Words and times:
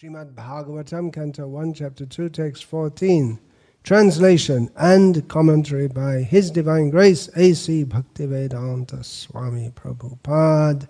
Srimad 0.00 0.32
Bhagavatam, 0.32 1.12
Canto 1.12 1.46
1, 1.46 1.74
Chapter 1.74 2.06
2, 2.06 2.30
Text 2.30 2.64
14. 2.64 3.38
Translation 3.82 4.70
and 4.76 5.28
commentary 5.28 5.88
by 5.88 6.22
His 6.22 6.50
Divine 6.50 6.88
Grace 6.88 7.28
A.C. 7.36 7.84
Bhaktivedanta 7.84 9.04
Swami 9.04 9.70
Prabhupada. 9.74 10.88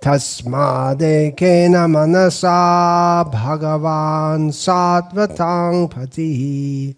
Tasmadekena 0.00 1.86
manasa 1.90 3.30
bhagavan 3.30 4.48
satvatang 4.48 5.92
patihi 5.92 6.96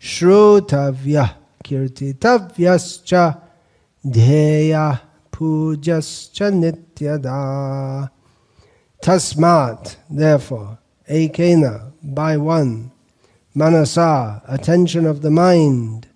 shrutavya 0.00 1.36
kirtitavyascha 1.62 3.40
dheya 4.04 5.00
pujascha 5.30 6.50
nityada. 6.50 8.10
Tasmat, 9.01 9.95
therefore, 10.09 10.79
ekena, 11.09 11.91
by 12.03 12.37
one, 12.37 12.91
manasa, 13.53 14.41
attention 14.47 15.05
of 15.05 15.21
the 15.21 15.31
mind, 15.31 16.07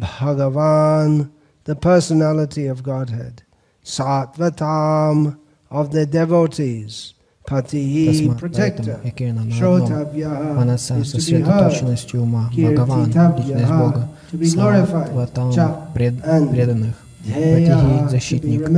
Bhagavan, 0.00 1.30
the 1.64 1.76
personality 1.76 2.66
of 2.66 2.82
Godhead, 2.82 3.42
Sattvatam, 3.84 5.38
of 5.70 5.92
the 5.92 6.06
devotees, 6.06 7.14
Patihi, 7.46 8.06
Тасмат, 8.06 8.38
protector, 8.38 9.00
поэтому 9.02 9.08
Экена 9.08 9.44
на 9.44 9.54
одном, 9.54 9.58
Shrotavya, 9.58 10.54
Манаса, 10.54 11.00
is 11.00 11.12
to 11.12 11.16
be 11.16 11.42
heard, 11.42 11.72
сосредоточенностью 11.72 12.22
ума, 12.22 12.50
Бхагаван, 12.52 13.06
личность 13.06 13.70
Бога, 13.70 14.08
to 14.30 14.38
be 14.38 14.50
glorified, 14.50 15.08
Сатватам, 15.08 15.52
Cha, 15.52 15.86
пред, 15.94 16.24
and 16.24 16.50
преданных, 16.50 16.94
Be 17.25 18.09
защитник, 18.09 18.69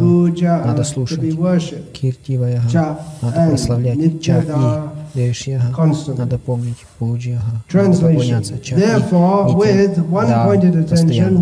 Puja, 0.00 0.64
надо 0.66 0.84
слушать, 0.84 1.20
Cha, 2.72 2.96
надо 3.22 3.50
прославлять, 3.50 4.22
Ча 4.22 4.42
и 5.14 5.32
constantly. 5.76 6.18
надо 6.18 6.38
помнить, 6.38 6.76
Пуджьяга, 6.98 7.42
надо 7.72 7.98
поклоняться, 7.98 8.58
Ча 8.58 8.76
и 8.76 8.80
да, 10.28 10.46
постоянно. 10.88 11.40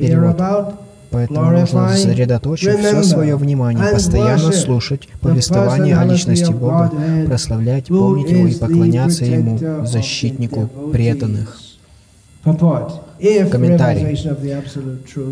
Перевод. 0.00 0.74
Поэтому 1.10 1.50
нужно 1.50 1.88
сосредоточить 1.90 2.78
все 2.78 3.02
свое 3.02 3.36
внимание, 3.36 3.84
постоянно 3.92 4.52
слушать 4.52 5.08
повествование 5.20 5.98
о 5.98 6.04
личности 6.04 6.52
Бога, 6.52 6.90
прославлять, 7.26 7.88
помнить 7.88 8.30
Его 8.30 8.46
и 8.46 8.54
поклоняться 8.54 9.24
Ему, 9.24 9.58
защитнику 9.84 10.68
преданных. 10.92 11.58
Purport. 12.44 12.92
Комментарий. 13.50 14.18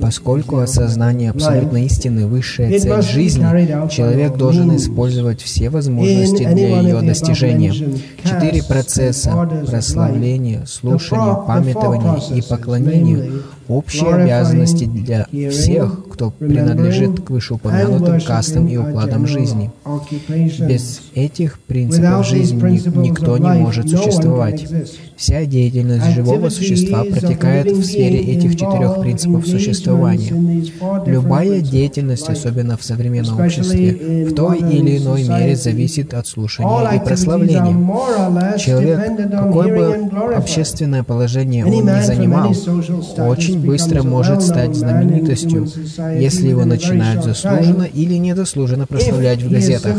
Поскольку 0.01 0.59
осознание 0.59 1.31
абсолютной 1.31 1.87
истины– 1.87 2.27
высшая 2.29 2.79
цель 2.79 3.03
жизни, 3.03 3.89
человек 3.89 4.37
должен 4.37 4.77
использовать 4.77 5.41
все 5.41 5.71
возможности 5.71 6.45
для 6.45 6.81
ее 6.81 7.01
достижения. 7.03 7.73
Четыре 7.73 8.63
процесса 8.63 9.31
the 9.31 10.99
four 10.99 11.47
памятования 11.47 12.21
и 12.35 12.41
namely– 12.41 13.43
общие 13.71 14.13
обязанности 14.13 14.85
для 14.85 15.27
всех, 15.51 16.09
кто 16.11 16.31
принадлежит 16.31 17.21
к 17.21 17.31
вышеупомянутым 17.31 18.21
кастам 18.21 18.67
и 18.67 18.77
укладам 18.77 19.27
жизни. 19.27 19.71
Без 20.59 21.03
этих 21.15 21.59
принципов 21.61 22.27
жизни 22.27 22.61
никто 22.99 23.39
не 23.39 23.49
может 23.49 23.89
существовать. 23.89 24.67
Вся 25.17 25.45
деятельность 25.45 26.11
живого 26.15 26.49
существа 26.49 27.05
протекает 27.05 27.71
в 27.71 27.85
сфере 27.85 28.19
этих 28.19 28.53
четырех 28.53 29.01
принципов 29.01 29.47
существования. 29.47 30.33
Любая 31.07 31.61
деятельность, 31.61 32.29
особенно 32.29 32.77
в 32.77 32.83
современном 32.83 33.41
обществе, 33.41 34.27
в 34.27 34.35
той 34.35 34.59
или 34.59 34.99
иной 34.99 35.23
мере 35.23 35.57
зависит 35.57 36.15
от 36.15 36.27
слушания 36.27 36.97
и 36.97 37.05
прославления. 37.05 38.59
Человек, 38.59 39.31
какое 39.31 39.77
бы 39.77 40.35
общественное 40.35 41.03
положение 41.03 41.65
он 41.65 41.73
ни 41.73 42.03
занимал, 42.03 42.51
status 42.51 43.60
очень 43.61 43.67
быстро 43.67 44.03
может 44.03 44.43
стать 44.43 44.75
знаменитостью, 44.75 45.67
если 46.19 46.49
его 46.49 46.65
начинают 46.65 47.25
заслуженно 47.25 47.85
или 47.85 48.15
недослуженно 48.15 48.87
прославлять 48.87 49.43
в 49.43 49.51
газетах. 49.51 49.97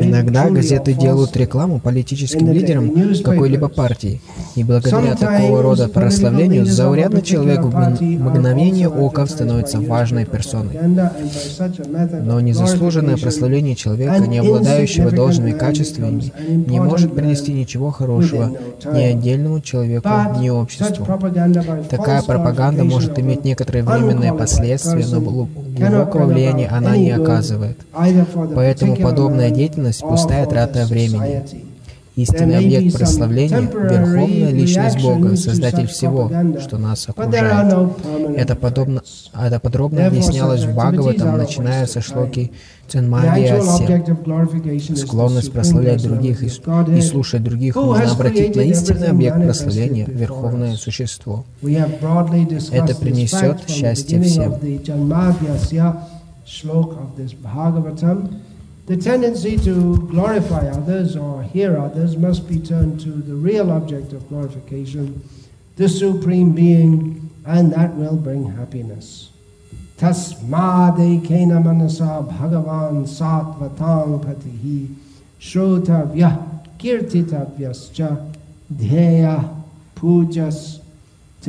Иногда 0.00 0.50
газеты 0.50 0.92
делают 0.92 1.36
рекламу 1.36 1.80
политическим 1.80 2.50
лидерам 2.52 2.92
какой-либо 3.22 3.68
партии, 3.68 4.20
и 4.54 4.64
благодаря 4.64 5.14
такого 5.14 5.62
рода 5.62 5.88
прославлению 5.88 6.66
заурядный 6.66 7.22
человек 7.22 7.62
в 7.62 8.02
мгновение 8.02 8.88
ока 8.88 9.26
становится 9.26 9.80
важной 9.80 10.24
персоной. 10.24 10.78
Но 12.22 12.40
незаслуженное 12.40 13.16
прославление 13.16 13.74
человека, 13.74 14.26
не 14.26 14.38
обладающего 14.38 15.10
должными 15.10 15.52
качествами, 15.52 16.32
не 16.48 16.80
может 16.80 17.14
принести 17.14 17.52
ничего 17.52 17.90
хорошего 17.90 18.56
ни 18.92 19.02
отдельному 19.02 19.60
человеку, 19.60 20.08
ни 20.40 20.48
обществу. 20.48 21.06
Такая 21.88 22.16
false 22.16 22.26
пропаганда 22.56 22.84
может 22.84 23.18
иметь 23.18 23.44
некоторые 23.44 23.84
временные 23.84 24.32
последствия, 24.32 25.04
но 25.06 25.20
глубокого 25.20 26.26
влияния 26.26 26.68
она 26.68 26.96
не 26.96 27.10
оказывает. 27.10 27.78
Поэтому 28.54 28.96
подобная 28.96 29.50
деятельность 29.50 30.00
пустая 30.00 30.46
трата 30.46 30.86
времени. 30.86 31.42
Истинный 32.16 32.56
объект 32.56 32.96
прославления– 32.96 33.60
верховная 33.60 34.50
личность 34.50 35.00
Бога, 35.02 35.36
Создатель 35.36 35.86
всего, 35.86 36.32
что 36.60 36.78
нас 36.78 37.06
окружает. 37.08 37.90
Это 38.36 38.56
подобно, 38.56 39.02
это 39.38 39.60
подробно 39.60 40.06
объяснялось 40.06 40.64
в 40.64 40.74
Бхагаватам, 40.74 41.36
начиная 41.36 41.86
со 41.86 42.00
шлоки 42.00 42.52
the 42.88 43.02
Склонность 44.96 45.52
прославлять 45.52 46.02
других 46.02 46.42
и, 46.42 46.46
и 46.46 47.02
слушать 47.02 47.42
других 47.42 47.76
has 47.76 48.12
обратить 48.12 48.56
на 48.56 48.62
истинный 48.62 49.08
объект 49.08 49.36
прославления– 49.36 50.06
верховное 50.08 50.76
существо. 50.76 51.44
Это 51.62 52.96
принесет 52.96 53.68
счастье 53.68 54.22
всем. 54.22 54.54
The 58.86 58.96
tendency 58.96 59.56
to 59.58 59.96
glorify 60.08 60.66
others 60.68 61.16
or 61.16 61.42
hear 61.42 61.76
others 61.76 62.16
must 62.16 62.48
be 62.48 62.58
turned 62.58 63.00
to 63.00 63.10
the 63.10 63.34
real 63.34 63.70
object 63.70 64.12
of 64.12 64.28
glorification, 64.28 65.22
the 65.76 65.88
Supreme 65.88 66.52
Being, 66.52 67.30
and 67.44 67.72
that 67.72 67.94
will 67.94 68.16
bring 68.16 68.52
happiness. 68.52 69.30
Tasmadekena 69.98 71.62
manasa 71.62 72.24
bhagavan 72.28 73.04
satvatang 73.06 74.24
patihi 74.24 74.94
shrotavya 75.40 76.62
kirtitavyascha 76.78 78.34
dheya 78.72 79.62
pujas 79.94 80.80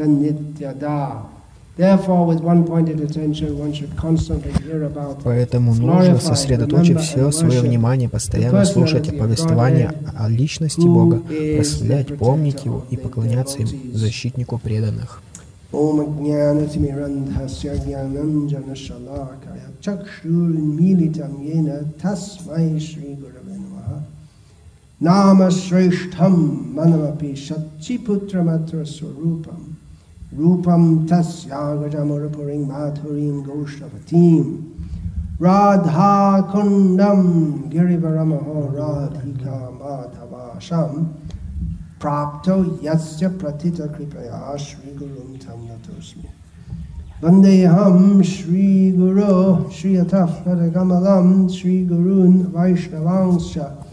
Nityada. 0.06 1.37
Therefore, 1.78 2.26
with 2.26 2.42
one 2.42 2.66
pointed 2.66 3.00
attention, 3.02 3.56
one 3.60 3.72
should 3.72 3.96
constantly 3.96 4.52
hear 4.64 4.84
about 4.86 5.22
Поэтому 5.24 5.76
нужно, 5.76 6.20
сосредоточив 6.20 7.02
все 7.02 7.30
свое 7.32 7.62
внимание, 7.62 8.10
постоянно 8.10 8.66
слушать 8.66 9.16
повествование 9.18 9.94
о 10.18 10.28
личности 10.28 10.88
Бога, 10.88 11.20
прославлять, 11.20 12.18
помнить 12.18 12.66
Его 12.66 12.84
и 12.90 12.98
поклоняться 12.98 13.60
им, 13.60 13.68
защитнику 13.94 14.58
преданных. 14.58 15.22
Om 15.72 16.24
Jnanatimirandhasya 16.24 17.76
Jnananjana 17.76 18.74
Chakshurmilitam 19.82 21.44
Yena 21.44 21.84
Tasmai 22.02 22.80
Rupam 30.36 31.08
tasya 31.08 31.50
Tasyagajamurapuring 31.50 32.68
Mathurim 32.68 33.46
Goshtavatim 33.46 34.74
Radha 35.40 36.44
Kundam 36.52 37.72
Girivaramaho 37.72 38.74
Radhika 38.74 39.72
Madhavasham. 39.80 41.14
Prapto 41.98 42.78
Yasya 42.82 43.38
Pratita 43.38 43.88
Kripaya 43.88 44.60
Shri 44.60 44.92
Gurum 44.92 45.40
Tam 45.40 45.68
Natosmi 45.68 46.30
Vandeham 47.22 48.24
Shri 48.24 48.92
Guru 48.92 49.72
Shri 49.72 49.94
Ataf 49.94 50.44
Kamalam 50.44 51.50
Shri 51.50 51.86
Gurun 51.88 52.52
Vaishnavangsha 52.52 53.87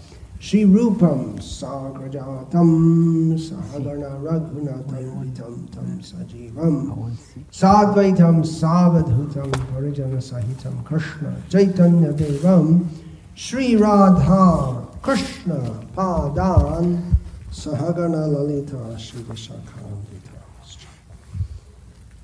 Shri 0.45 0.67
Rupam 0.67 1.39
Sagrajatam 1.39 3.33
Sahagarna 3.41 4.21
Raghunatam 4.21 5.25
Vitam 5.25 5.73
Tam 5.73 5.99
Sajivam 6.03 7.17
Sadvaitam 7.51 8.45
Savadhutam 8.45 9.51
Parijana 9.73 10.21
Sahitam 10.21 10.85
Krishna 10.85 11.35
Chaitanya 11.49 12.13
Devam 12.13 12.87
Shri 13.35 13.77
Radha 13.77 14.87
Krishna 15.01 15.81
Padan 15.97 17.17
Sahagana 17.51 18.29
Lalita 18.31 18.99
Shri 18.99 19.23
Vishakhamrita 19.23 20.37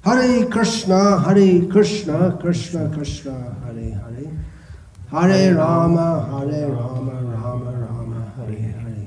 Hare 0.05 0.44
Krishna 0.50 1.20
Hare 1.20 1.67
Krishna 1.69 2.37
Krishna 2.38 2.90
Krishna 2.93 3.56
Hare 3.64 3.94
Hare 3.94 4.31
Hare 5.11 5.55
Rama 5.55 6.28
Hare 6.31 6.69
Rama 6.69 7.12
Rama 7.12 7.72
Rama 7.72 8.00
Hari 8.50 8.75
Hari. 8.82 9.06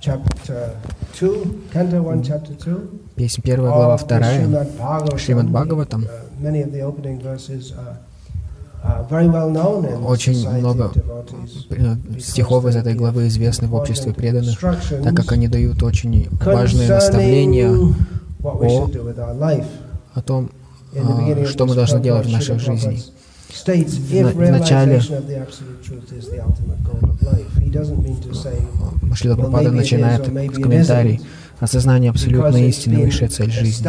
Chapter 0.00 0.76
2, 1.14 1.72
Canto 1.72 2.02
1, 2.02 2.22
Chapter 2.22 2.54
глава 3.56 3.96
2, 3.96 5.18
Шримад 5.18 5.48
Бхагаватам. 5.50 6.06
Очень 10.06 10.48
много 10.50 10.92
э, 11.70 11.96
стихов 12.20 12.66
из 12.66 12.76
этой 12.76 12.94
главы 12.94 13.26
известны 13.28 13.68
в 13.68 13.74
обществе 13.74 14.12
преданных, 14.12 14.60
так 14.60 15.16
как 15.16 15.32
они 15.32 15.48
дают 15.48 15.82
очень 15.82 16.28
важные 16.44 16.88
наставления 16.88 17.70
о, 17.70 18.90
о 20.14 20.22
том, 20.22 20.50
а, 20.94 21.44
что 21.46 21.66
мы 21.66 21.74
должны 21.74 22.00
делать 22.00 22.26
в 22.26 22.30
нашей 22.30 22.58
жизни. 22.58 23.02
В 23.48 24.50
начале- 24.50 25.00
Шрила 29.14 29.34
Прабхупада 29.36 29.70
начинает 29.72 30.28
в 30.28 30.60
комментарий. 30.60 31.20
«Осознание 31.58 32.10
абсолютной 32.10 32.68
истины– 32.68 33.04
высшая 33.06 33.28
цель 33.28 33.50
жизни». 33.50 33.82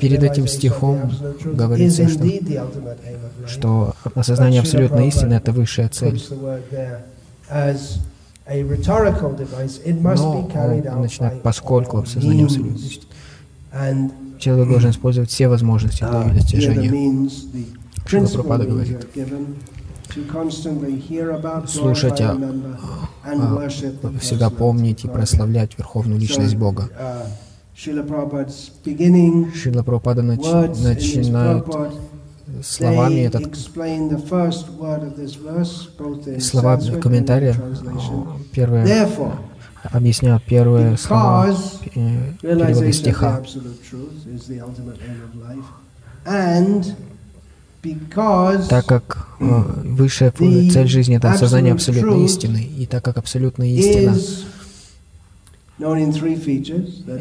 Перед 0.00 0.22
этим 0.22 0.46
стихом 0.46 1.10
говорится, 1.44 2.08
что- 2.08 2.22
что 3.46 3.94
осознание 4.14 4.60
абсолютной 4.60 5.08
истины– 5.08 5.34
это 5.34 5.52
высшая 5.52 5.88
цель. 5.90 6.22
Но 10.22 10.32
он 10.94 11.02
начинает, 11.02 11.42
поскольку 11.42 11.98
осознание 11.98 12.44
абсолютной 12.46 12.76
истины. 12.86 13.06
Человек 14.38 14.68
должен 14.68 14.90
использовать 14.90 15.30
все 15.30 15.48
возможности 15.48 16.00
для 16.00 16.08
uh, 16.08 16.28
ее 16.28 16.34
достижения. 16.34 16.88
principle 18.04 18.32
Прабхупада 18.34 18.64
говорит, 18.66 19.06
Слушать, 21.68 22.20
а, 22.20 22.38
а, 23.24 23.68
всегда 24.20 24.50
помнить 24.50 25.04
и 25.04 25.08
прославлять 25.08 25.76
Верховную 25.76 26.20
Личность 26.20 26.54
Бога. 26.54 26.88
uh, 26.98 27.26
Шрила 29.54 29.82
Прабхупада 29.82 30.22
нач- 30.22 30.82
начинает 30.82 31.66
словами 32.62 33.20
этот 33.20 33.54
слова 36.42 36.78
комментария, 37.02 37.54
э, 37.54 37.74
первое 38.52 39.06
объясняют 39.84 40.42
первые 40.44 40.96
слова 40.96 41.46
э, 41.94 42.32
перевода 42.40 42.92
стиха. 42.92 43.42
Так 48.68 48.86
как 48.86 49.28
э, 49.38 49.44
высшая 49.84 50.30
цель 50.32 50.88
жизни 50.88 51.16
это 51.16 51.30
осознание 51.32 51.72
абсолютной 51.72 52.24
истины, 52.24 52.58
и 52.58 52.86
так 52.86 53.04
как 53.04 53.16
абсолютная 53.18 53.68
истина 53.68 54.16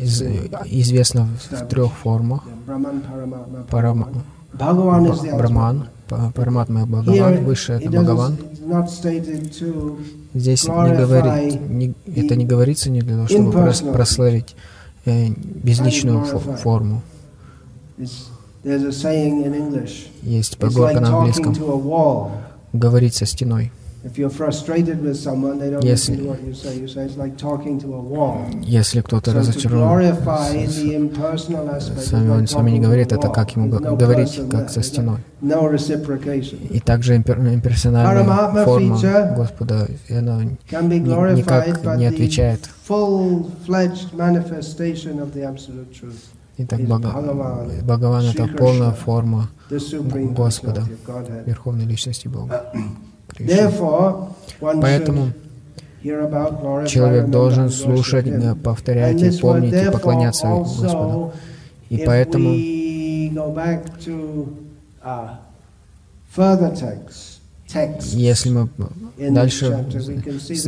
из- 0.02 0.22
известна 0.66 1.28
в 1.52 1.68
трех 1.68 1.92
формах. 1.94 2.44
Парама, 3.69 4.07
Bhagavan 5.38 5.88
Параматма 6.07 6.86
Бхагаван, 6.86 7.34
высшее 7.46 7.80
это 7.80 7.90
Бхагаван. 8.04 8.38
Здесь 10.34 10.63
не 10.66 10.72
говорит, 10.98 11.69
не- 11.69 11.94
это 12.16 12.36
не 12.36 12.46
говорится 12.46 12.90
не 12.90 13.02
для 13.02 13.16
того, 13.16 13.28
чтобы 13.28 13.52
прос- 13.52 13.92
прославить 13.94 14.56
э, 15.06 15.28
безличную 15.30 16.19
фо- 16.19 16.56
форму. 16.57 17.02
Есть 20.24 20.57
поговорка 20.57 21.00
на 21.00 21.07
английском. 21.19 21.54
Говорить 22.74 23.13
со 23.16 23.25
стеной. 23.25 23.72
Если-. 25.84 26.16
Если 28.62 29.02
кто-то 29.02 29.31
разочарован 29.40 29.88
с- 30.12 30.12
вами, 32.12 32.30
он 32.30 32.48
с 32.48 32.54
вами 32.54 32.72
не 32.72 32.80
говорит, 32.80 33.12
это 33.12 33.28
как 33.34 33.56
ему 33.56 33.69
говорить, 33.98 34.30
как 34.52 34.69
со 34.69 34.84
стеной. 34.84 35.18
И 36.72 36.80
также 36.80 37.16
импер- 37.16 37.40
имперсональная 37.54 38.24
форма 38.66 38.96
Господа, 39.36 39.88
она 40.10 40.40
никак 41.38 41.81
не 41.98 42.06
отвечает. 42.06 42.69
Итак, 46.57 46.80
Бхагаван— 47.84 48.24
это 48.30 48.44
полная 48.57 48.92
форма 48.92 49.50
Господа. 50.36 50.81
Верховной 51.46 51.86
Личности 51.86 52.28
Бога. 52.30 52.62
Поэтому 54.59 55.31
человек 56.87 57.29
должен 57.29 57.69
слушать, 57.69 58.27
э, 58.27 58.55
повторять 58.55 59.21
и 59.21 59.31
помнить 59.39 59.73
и 59.73 59.91
поклоняться 59.91 60.47
Господу. 60.47 61.33
И 61.89 61.97
поэтому, 62.05 62.49
uh, 65.03 65.37
если 68.13 68.49
мы 68.49 68.69
дальше 69.17 69.85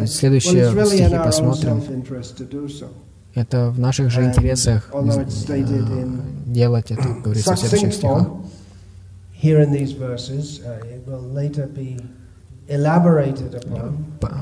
следующие 0.06 0.86
стихи 0.86 1.16
посмотрим, 1.16 1.82
это 3.36 3.70
в 3.70 3.80
наших 3.80 4.10
же 4.10 4.24
интересах 4.24 4.90
э, 4.94 5.26
делать 6.46 6.92
это, 6.92 7.08
говорится 7.24 7.56
в 7.56 7.60
следующих 7.60 7.94
стихах. 7.94 8.28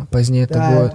Позднее 0.10 0.46
это 0.46 0.60
будет 0.60 0.94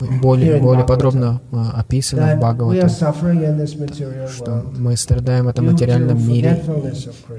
э, 0.00 0.18
более, 0.20 0.60
более 0.60 0.84
подробно 0.84 1.40
э, 1.52 1.56
описано 1.74 2.36
в 2.36 2.40
material 2.40 4.28
что 4.28 4.64
мы 4.76 4.96
страдаем 4.96 5.44
в 5.44 5.48
этом 5.48 5.66
материальном 5.66 6.26
мире 6.26 6.62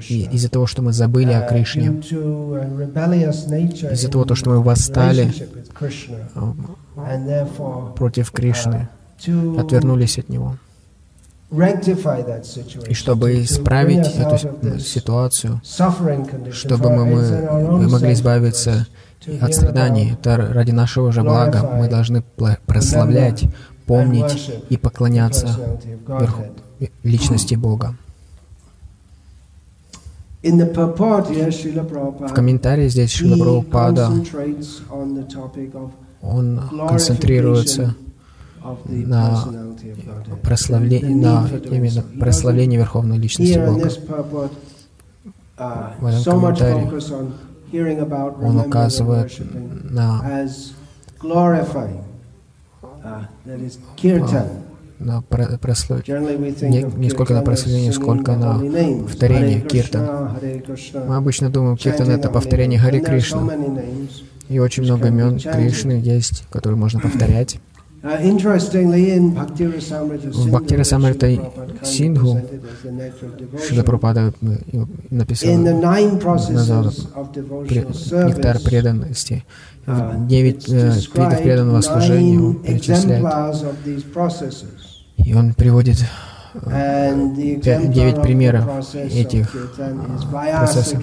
и 0.08 0.28
из-за 0.32 0.48
того, 0.48 0.66
что 0.66 0.80
мы 0.82 0.92
забыли 0.92 1.32
о 1.32 1.40
uh, 1.40 1.48
Кришне, 1.48 1.88
из-за 3.92 4.08
того, 4.08 4.34
что 4.34 4.50
мы 4.50 4.62
восстали 4.62 5.30
э, 6.96 7.46
против 7.96 8.30
Кришны, 8.32 8.88
отвернулись 9.58 10.18
от 10.18 10.30
Него. 10.30 10.56
И 12.88 12.94
чтобы 12.94 13.42
исправить 13.42 14.06
эту 14.16 14.78
ситуацию, 14.80 15.60
чтобы 16.52 16.90
мы, 16.90 17.04
мы 17.04 17.88
могли 17.88 18.12
избавиться 18.12 18.70
to 18.70 18.86
от 19.40 19.54
страданий. 19.54 20.12
Это 20.12 20.36
ради 20.36 20.70
нашего 20.72 21.12
же 21.12 21.22
блага. 21.22 21.70
Мы 21.78 21.88
должны 21.88 22.22
прославлять, 22.66 23.44
помнить 23.86 24.50
и 24.68 24.76
поклоняться 24.76 25.48
личности 27.02 27.54
Бога. 27.54 27.94
В 32.28 32.32
комментарии 32.34 32.88
здесь 32.88 33.10
Шрила 33.10 33.60
Прабхупада, 33.62 34.10
он 36.22 36.60
концентрируется 36.88 37.94
на 38.84 39.34
personality 39.34 39.94
of 39.94 40.06
Godhead. 40.06 40.40
прославле- 40.42 41.00
The 41.00 41.08
need 41.12 41.14
на 41.14 41.48
именно 41.76 42.02
прославлении 42.20 42.76
Верховной 42.76 43.18
Личности 43.18 43.58
Бога. 43.58 43.88
uh, 45.58 45.90
В 46.00 46.06
этом 46.06 46.22
комментарии 46.40 46.84
Он 47.72 48.58
указывает 48.60 49.32
на, 49.90 50.22
uh, 51.22 52.00
на 54.98 55.22
про- 55.22 55.58
прослав- 55.58 56.02
Generally 56.04 56.38
we 56.38 56.54
think 56.54 56.68
не, 56.68 56.82
не 56.82 57.10
сколько 57.10 57.34
на 57.34 57.42
прославление, 57.42 57.92
сколько 57.92 58.36
на 58.36 58.58
повторение 59.04 59.60
киртан. 59.60 60.30
Мы 61.06 61.16
обычно 61.16 61.50
думаем, 61.50 61.76
киртан 61.76 62.10
это 62.10 62.30
повторение. 62.30 62.78
Хари 62.78 63.00
Кришна. 63.00 63.40
names. 63.40 64.22
И 64.48 64.58
очень 64.58 64.82
много 64.84 65.08
имен. 65.08 65.38
Кришны 65.38 65.92
есть, 65.92 66.44
которые 66.50 66.78
можно 66.78 67.00
повторять. 67.00 67.60
Uh, 68.00 68.16
В 70.32 70.50
Бхакти 70.50 70.74
Расамрита 70.74 71.26
Синдху 71.82 72.40
Шрила 73.66 73.82
Прабхупада 73.82 74.32
э, 74.40 74.84
написал 75.10 75.50
нектар 78.28 78.60
преданности. 78.60 79.44
uh, 79.86 80.26
Девять 80.28 80.68
э, 80.68 80.72
видов 80.74 80.96
described 80.96 81.42
преданного 81.42 81.80
служения 81.80 82.54
перечисляет. 82.54 83.26
И 85.16 85.34
он 85.34 85.54
приводит 85.54 85.98
exemplar 86.54 87.88
девять 87.88 88.22
примеров 88.22 88.94
этих, 88.94 89.54
а, 89.78 90.60
процессов. 90.60 91.02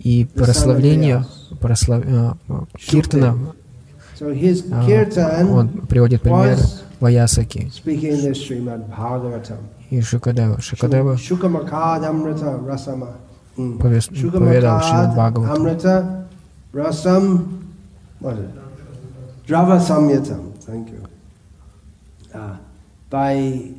И 0.00 0.26
прославление 0.34 1.24
прослав... 1.60 2.02
э, 2.04 2.32
Киртана, 2.78 3.54
он 4.23 5.69
приводит 5.87 6.21
пример 6.21 6.57
was 6.57 6.83
Ваясаки 6.99 7.71
speaking 7.73 8.21
this 8.21 8.37
Srimad 8.47 8.87
Bhagavatam. 8.89 9.57
и 9.89 10.01
Шукадева. 10.01 10.59
Шукадева 10.61 11.15
Shukamakadamrita 11.17 12.59
rasama. 12.65 13.13
Mm. 13.57 13.77
повес- 13.79 14.31
поведал 14.31 14.79
Шримад 14.81 15.13
Бхагаватам. 15.13 15.55
Amrita 15.65 16.25
Rasam 16.73 17.61
what 18.19 18.33
is 18.37 18.39
it? 18.45 19.47
Drava 19.47 19.79
Samyatam. 19.79 20.53
Thank 20.59 20.89
you. 20.91 21.03
uh, 22.33 22.55
by 23.09 23.71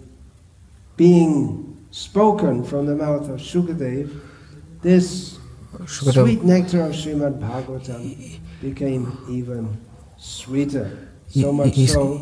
being 0.96 1.76
spoken 1.92 2.64
from 2.64 2.86
the 2.86 2.96
mouth 2.96 3.28
of 3.28 3.38
Shukadev, 3.40 4.10
this 4.82 5.38
Шукадев 5.84 6.22
sweet 6.24 6.42
nectar 6.44 6.80
of 6.82 6.92
Srimad 6.92 7.38
Bhagavatam 7.38 8.38
became 8.60 9.16
even 9.30 9.76
sweeter. 10.25 10.87
So 11.33 11.39
И- 11.39 11.43
much 11.43 11.73
и- 11.75 11.87
so 11.87 12.19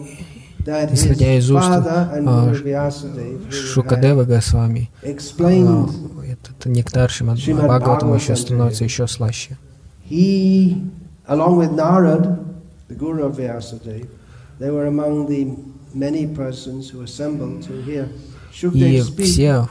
that 0.66 0.92
his 0.92 0.96
исходя 0.96 1.38
из 1.38 1.52
уст, 1.52 1.68
а, 1.68 2.54
Шукадева 3.52 4.24
Госвами, 4.24 4.90
а, 5.02 5.08
explained 5.08 5.92
этот 6.26 6.66
нектар 6.66 7.10
Шримад 7.10 7.38
Бхагаватам 7.38 8.14
еще 8.16 8.36
становится 8.36 8.84
еще 8.84 9.08
слаще. 9.08 9.58
He, 10.10 10.76
along 11.28 11.58
with 11.58 11.76
Narad, 11.76 12.40
the 12.90 12.96
guru 12.98 13.24
of 13.26 13.38
Vyasadeva, 13.38 14.08
they 14.60 14.70
were 14.70 14.88
among 14.88 15.28
the 15.28 15.56
many 15.94 16.28
persons 16.28 16.92
who 16.92 17.04
assembled 17.04 17.66
to 17.66 17.84
hear 17.86 18.08
И 18.74 19.02
все, 19.24 19.68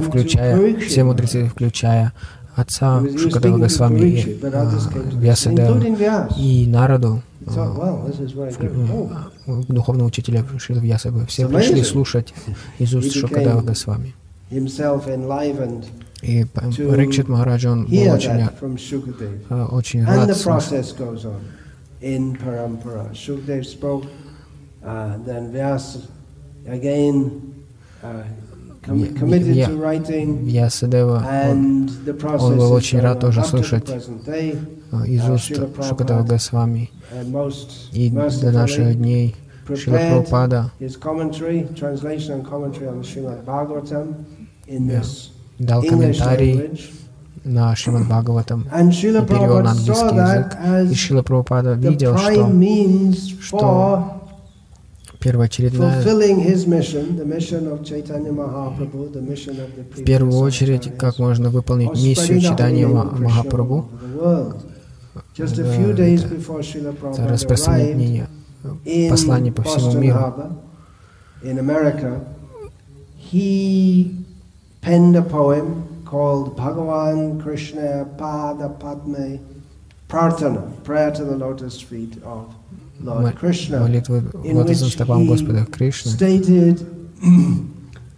включая, 0.00 0.76
все 0.80 1.04
мудрецы, 1.04 1.46
включая 1.46 2.12
отца 2.56 3.02
Шукадева 3.16 3.58
Госвами 3.58 4.00
и 4.00 4.40
Vyas. 4.40 6.32
и 6.38 6.66
Нараду, 6.66 7.22
Good. 7.48 9.22
Oh, 9.46 9.64
духовного 9.68 10.08
учителя 10.08 10.44
Шрила 10.58 10.80
Вьясабы. 10.80 11.26
Все 11.26 11.44
It's 11.44 11.54
пришли 11.54 11.82
слушать 11.82 12.34
из 12.78 12.94
уст 12.94 13.12
Госвами. 13.62 14.14
himself 14.50 15.06
enlivened 15.06 15.84
И 16.22 16.44
Рикшит 16.44 17.28
Махараджа, 17.28 17.70
он 17.70 17.84
был 17.84 18.10
очень, 18.10 18.30
э, 19.50 19.64
очень 19.66 20.04
рад 20.04 20.36
слушать. 20.36 20.80
Uh, 28.88 29.68
uh, 29.68 29.80
writing, 29.80 30.44
Вьясадева, 30.44 31.24
он 31.50 31.90
он 32.38 32.56
был 32.56 32.72
очень 32.72 33.00
рад 33.00 33.20
тоже 33.20 33.40
э, 33.40 33.44
из 35.06 35.22
uh, 35.22 35.34
уст 35.34 35.86
Шукадева 35.88 36.22
Госвами. 36.22 36.90
И 37.92 38.10
до 38.10 38.52
наших 38.52 38.96
дней 38.96 39.34
prepared 39.66 40.24
Прабхупада 40.24 40.70
дал 45.58 45.82
комментарий 45.82 46.70
на 47.44 47.74
Шримад 47.74 48.06
Бхагаватам 48.06 48.66
перевел 49.22 49.60
на 49.62 49.70
английский 49.70 50.16
язык. 50.16 50.56
И 50.56 50.68
as 50.68 50.94
Шрила 50.94 51.22
Прабхупада 51.22 51.74
видел, 51.74 52.16
что 52.18 52.52
что 53.40 54.17
первоочередная 55.32 56.02
в 59.96 60.04
первую 60.04 60.38
очередь, 60.38 60.96
как 60.98 61.18
можно 61.18 61.50
выполнить 61.50 61.90
миссию 61.94 62.40
читания 62.40 62.86
Ма- 62.88 63.04
Махапрабху, 63.18 63.88
это- 65.62 65.74
распространение 67.32 68.26
послания 69.10 69.52
по 69.52 69.62
всему 69.62 69.92
миру. 70.00 70.18
He 73.30 74.10
penned 74.82 75.14
a 75.16 75.22
poem 75.22 75.84
called 76.04 76.56
Bhagavan 76.56 77.40
Krishna 77.42 78.06
Pada 78.18 78.68
Padme 78.80 79.38
Prarthana, 80.08 80.62
prayer 80.84 81.10
to 81.12 81.24
the 81.24 81.36
lotus 81.36 81.78
feet 81.80 82.14
of 82.24 82.46
молитвы 83.80 84.22
стопам 84.90 85.22
he 85.22 85.26
Господа 85.28 85.64
Кришны, 85.66 86.10
stated 86.12 86.86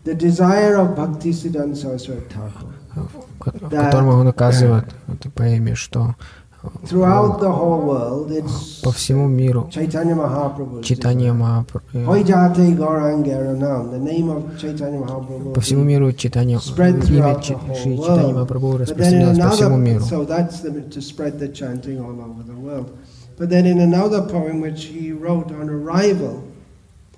the 0.05 0.15
desire 0.15 0.77
of 0.77 0.95
Bhaktisiddhanta 0.97 1.77
Saraswati 1.77 2.23
Thakur. 2.29 2.67
в 2.95 3.39
ко- 3.39 3.53
в 3.53 3.71
котором 3.71 4.09
он 4.09 4.27
указывает 4.29 4.85
в 5.07 5.15
этой 5.15 5.31
поэме, 5.31 5.75
что 5.75 6.15
Throughout 6.85 7.41
the 7.41 7.49
whole 7.51 7.83
world, 7.87 8.31
it's 8.31 8.83
по 8.85 8.93
всему 8.93 9.29
миру 9.29 9.71
desire. 11.33 11.65
Махапрабху, 15.01 15.51
по 15.55 15.61
всему 15.63 15.85
миру 15.85 16.13
Spread 16.59 17.09
имя 17.09 17.33
throughout 17.33 17.43
Чи- 17.43 17.55
the 17.55 17.59
whole 17.67 17.75
Шри 17.77 17.97
world. 17.97 18.03
читание 18.03 18.35
Махапрабху 18.35 18.77
распространялось 18.77 19.39
по 19.39 19.49
всему 19.51 19.77
миру. 19.79 20.05
But 23.41 23.49
then 23.49 23.65
in 23.65 23.79
another 23.81 24.21
poem 24.21 24.61
which 24.61 24.85
he 24.85 25.13
wrote 25.13 25.51
on 25.51 25.71
arrival, 25.71 26.45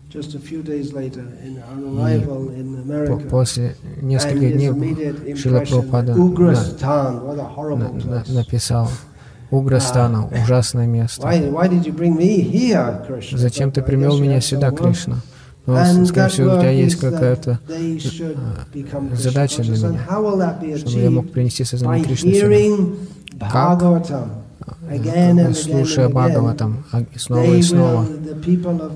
just 0.08 0.36
a 0.36 0.38
few 0.38 0.62
days 0.62 0.92
later, 0.92 1.24
in, 1.44 1.60
on 1.72 1.78
arrival 1.98 2.48
in 2.50 2.80
America, 2.86 3.28
После 3.28 3.74
нескольких 4.00 4.52
дней 4.56 4.68
impression, 4.68 5.50
Прабхупада 5.50 6.12
Ugrastan, 6.12 7.24
what 7.24 7.34
a 7.34 7.42
на- 7.42 7.42
horrible 7.56 7.92
на- 8.04 8.20
place. 8.22 8.32
написал 8.32 8.88
Уграстана, 9.50 10.28
ужасное 10.28 10.86
место. 10.86 11.28
Зачем 13.32 13.72
ты 13.72 13.82
привел 13.82 14.16
меня 14.18 14.40
сюда. 14.40 14.70
Кришна? 14.70 15.16
Ну, 15.66 15.74
And 15.74 16.06
скорее 16.06 16.28
всего, 16.28 16.54
у 16.54 16.58
тебя 16.60 16.70
есть 16.70 16.96
какая-то 16.96 17.58
задача 19.16 19.62
для 19.62 19.76
меня, 19.76 20.78
чтобы 20.78 20.98
я 21.00 21.10
мог 21.10 21.30
принести 21.32 21.64
сознание 21.64 22.04
Кришны 22.04 22.32
сюда. 22.32 22.46
hearing 22.46 22.96
Слушая. 25.54 26.08
Бхагаватам 26.08 26.84
а- 26.92 27.04
снова 27.16 27.54
и 27.54 27.62
снова, 27.62 28.06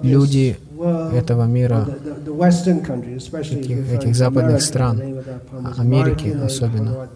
люди 0.02 0.58
этого 1.12 1.44
мира, 1.44 1.88
этих- 3.40 3.92
этих 3.92 4.16
западных 4.16 4.62
стран, 4.62 5.00
Америки 5.78 6.36
особенно. 6.44 7.08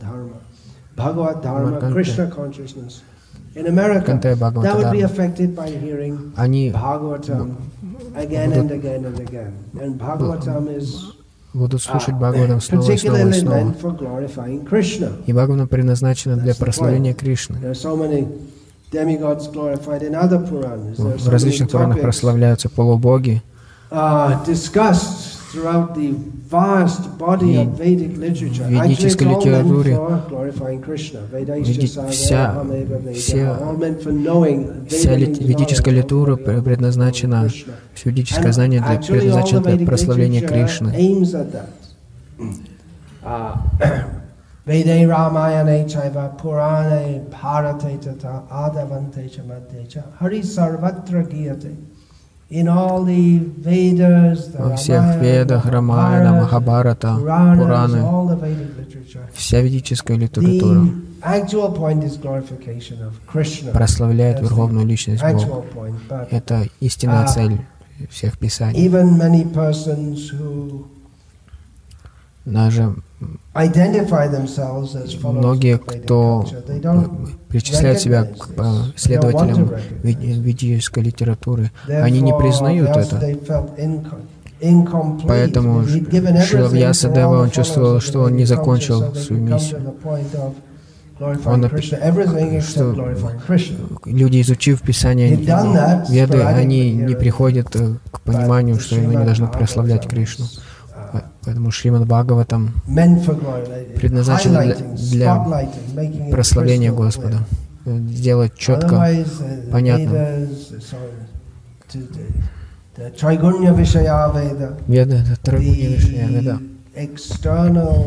Канте 4.05 4.35
hearing 5.83 6.33
они 6.37 6.71
is 10.79 10.87
будут 11.53 11.83
слушать 11.83 12.15
uh, 12.15 12.19
Бхагаватам 12.19 12.61
снова 12.61 12.93
и 12.93 12.97
снова 12.97 13.29
и 13.29 13.33
снова. 13.33 13.75
И 15.27 15.33
Бхагаватам 15.33 15.69
предназначена 15.69 16.37
для 16.37 16.55
прославления. 16.55 17.15
Кришны. 17.15 17.57
В 20.99 21.29
различных 21.29 21.69
Пуранах 21.71 21.97
прославляются 22.03 22.69
полубоги, 22.69 23.43
uh, 23.91 24.45
И 28.71 28.77
в 28.79 28.85
ведической 28.85 29.27
литературе. 29.41 29.99
Веди- 31.61 31.81
вся- 32.11 32.53
вся 33.15 33.57
means 34.87 35.41
ведическая 35.45 35.91
литература 35.93 36.37
предназначена, 36.63 37.49
все 37.95 38.11
ведическое 38.11 38.53
знание 38.53 38.81
для, 38.81 38.89
предназначено 39.13 39.61
для 39.61 39.73
прославления 39.87 40.41
Кришны. 40.49 40.91
Uh, 44.67 44.71
Vede 44.71 45.07
Ramayane 45.07 45.89
Chaiva 45.89 46.37
Purane 46.37 47.29
Bharate 47.31 48.01
Tata 48.01 48.45
Adavante 48.51 49.29
Chamadhe 49.29 49.89
Cha 49.89 50.03
Hari 50.19 50.41
Sarvatra 50.41 51.27
Giyate. 51.27 51.77
In 52.51 52.67
all 52.69 53.05
the 53.05 53.39
Vedas, 53.39 54.49
the 54.53 54.59
Во 54.59 54.77
всех 54.77 55.21
Ведах, 55.23 55.67
Рамаяна, 55.67 56.33
Махабарата, 56.33 57.15
Пураны, 57.15 58.03
вся 59.33 59.61
ведическая 59.61 60.17
литература 60.17 60.89
прославляет 63.73 64.41
Верховную 64.41 64.85
Личность 64.85 65.23
Бога. 65.23 65.65
Это 66.31 66.67
истинная 66.81 67.23
А, 67.23 67.29
цель 67.29 67.61
всех 68.11 68.37
писаний. 68.37 68.89
Даже 72.45 72.95
многие, 75.23 75.79
кто 75.79 76.47
причисляют 77.49 78.01
себя 78.01 78.25
к 78.25 78.49
э, 78.57 78.63
следователям 78.97 79.73
вед- 80.03 80.19
ведической 80.21 81.03
литературы, 81.03 81.73
они 81.89 82.21
не 82.21 82.33
признают 82.33 82.97
это. 82.97 83.19
Поэтому 85.27 85.85
Шрила 85.87 86.69
Вьясадева, 86.69 87.43
он 87.43 87.51
чувствовал, 87.51 88.01
что 88.01 88.21
он 88.23 88.37
не 88.37 88.45
закончил 88.45 89.15
свою 89.15 89.43
миссию. 89.43 89.95
Он 91.45 91.69
что 92.63 92.95
люди, 94.07 94.41
изучив 94.41 94.81
Писание 94.81 95.35
Веды, 96.09 96.43
они 96.43 96.93
не 96.95 97.15
приходят 97.15 97.77
э, 97.77 97.97
к 98.11 98.21
пониманию, 98.21 98.81
что 98.81 98.97
они 98.97 99.17
должны 99.17 99.49
прославлять 99.49 100.07
Кришну. 100.09 100.47
По- 101.51 101.55
Поэтому 101.55 101.71
Шримад 101.73 102.07
Бхагаватам 102.07 102.71
предназначен 103.97 104.51
для, 104.53 104.75
для 105.11 105.35
прославления 106.31 106.93
Господа. 106.93 107.39
Сделать 107.87 108.53
четко, 108.57 109.05
понятно. 109.73 110.47
Веда— 114.87 115.17
это 115.17 115.41
Трайгунья 115.43 115.89
Вишая 115.97 116.29
Веда. 116.29 116.59
external 116.95 118.07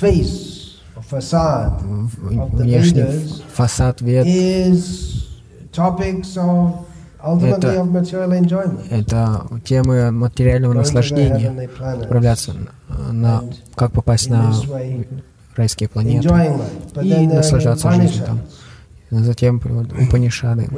face, 0.00 0.78
facade 1.10 1.82
of 2.30 2.50
the 2.52 2.64
Vedas 2.64 3.42
фасад 3.54 4.00
вед 4.00 4.26
enjoyment. 8.38 8.86
Это 8.90 9.46
темы 9.64 10.10
материального 10.10 10.74
наслаждения, 10.74 11.68
отправляться 11.78 12.54
на, 13.10 13.42
как 13.74 13.92
попасть 13.92 14.28
на 14.28 14.52
райские 15.56 15.88
планеты 15.88 16.28
и 17.02 17.26
наслаждаться 17.26 17.90
жизнью 17.90 18.24
там. 18.26 18.40
Затем 19.10 19.56
Упанишады, 19.56 20.68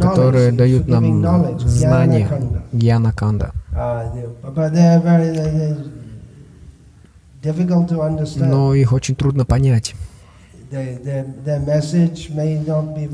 которые 0.00 0.52
дают 0.52 0.88
нам 0.88 1.58
знания 1.60 2.28
Гьяна 2.72 3.12
Канда. 3.12 3.52
Но 8.36 8.74
их 8.74 8.92
очень 8.92 9.14
трудно 9.14 9.44
понять. 9.44 9.94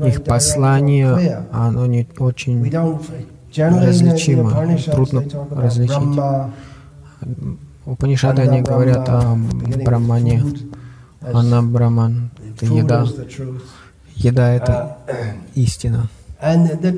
Их 0.07 0.23
послание, 0.23 1.45
оно 1.51 1.85
не 1.87 2.07
очень 2.19 2.71
различимо, 3.55 4.51
трудно 4.91 5.23
различить. 5.49 6.19
Упанишады, 7.85 8.41
они 8.43 8.61
говорят 8.61 9.09
о 9.09 9.37
Брамане, 9.83 10.43
Анна 11.21 11.63
Браман, 11.63 12.29
это 12.53 12.65
еда. 12.65 13.05
Еда— 14.15 14.53
это 14.53 14.97
истина. 15.55 16.09
And 16.39 16.79
the 16.81 16.91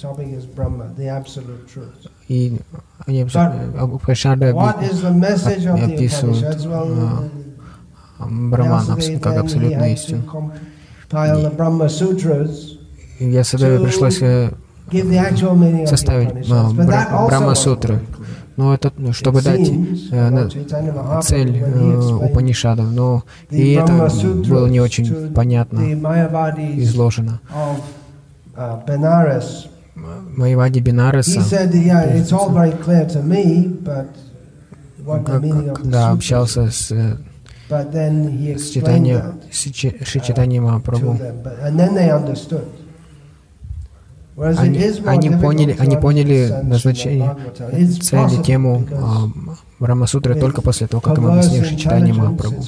topic 0.00 0.28
is 0.28 0.44
uh, 0.44 0.54
Brahma. 0.56 0.92
The 0.96 1.08
absolute 1.08 1.68
truth. 1.68 2.06
И 2.28 2.58
они 3.06 3.24
Упанишады 3.24 4.46
описывают 5.84 6.66
Браман 8.18 8.86
как 9.20 9.36
абсолютную 9.36 9.92
истину. 9.92 10.52
Ясадеве 13.18 13.80
пришлось 13.80 14.18
составить 15.88 16.48
Брахма-сутры. 16.48 18.00
Но 18.56 18.74
это, 18.74 18.92
чтобы 19.12 19.40
дать 19.40 19.70
э, 20.10 20.48
цель 21.22 21.62
э, 21.64 22.26
Упанишадов. 22.26 22.90
Но 22.92 23.22
и 23.48 23.72
это 23.72 24.10
было 24.48 24.66
не 24.66 24.80
очень 24.80 25.32
понятно 25.32 25.80
изложено. 26.76 27.40
Майвади 30.36 30.80
Бенареса, 30.80 31.42
когда 35.74 36.10
общался 36.10 36.70
с 36.70 36.92
с 37.70 38.70
читанием, 38.70 39.40
с 39.50 40.20
читанием 40.22 40.64
Махапрабху. 40.64 41.16
Они, 44.36 44.82
они 45.04 45.30
поняли, 45.30 45.76
они 45.78 45.96
поняли 45.96 46.60
назначение, 46.62 47.36
цели, 48.00 48.42
тему 48.42 48.86
а, 49.80 49.84
Брамасутры 49.84 50.34
только 50.34 50.62
после 50.62 50.86
того, 50.86 51.00
как 51.00 51.18
им 51.18 51.26
объяснили 51.26 51.76
читание 51.76 52.14
Махапрабху. 52.14 52.64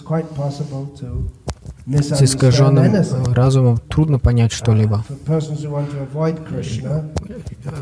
С 1.87 2.23
искаженным 2.23 2.95
разумом 3.33 3.79
трудно 3.89 4.21
понять 4.21 4.53
что-либо. 4.53 5.05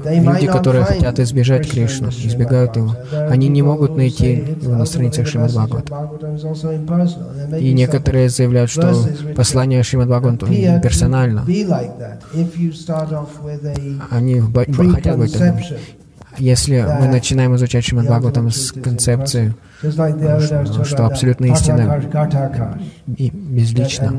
Люди, 0.05 0.47
которые 0.47 0.85
хотят 0.85 1.19
избежать 1.21 1.71
Кришну, 1.71 2.09
избегают 2.09 2.77
его, 2.77 2.97
они 3.29 3.49
не 3.49 3.63
могут 3.63 3.97
найти 3.97 4.57
его 4.63 4.75
на 4.75 4.87
страницах 4.87 5.27
Шримад 5.27 5.53
Бхагават. 5.53 5.91
И 7.61 7.73
некоторые 7.75 8.31
заявляют, 8.31 8.71
что 8.71 8.95
послание 9.37 9.83
Шримад 9.83 10.09
Бхагават 10.09 10.41
персонально. 10.83 11.45
Они 14.11 14.41
хотят 14.41 15.19
быть 15.19 15.33
таким. 15.33 15.57
Если 16.41 16.81
мы 16.81 17.07
начинаем 17.07 17.55
изучать 17.57 17.85
Шримад 17.85 18.07
Бхагаватам 18.07 18.51
с 18.51 18.73
концепции, 18.73 19.55
что 20.85 21.07
абсолютно 21.07 21.47
истина 21.47 22.03
и 23.07 23.31
безлична, 23.31 24.19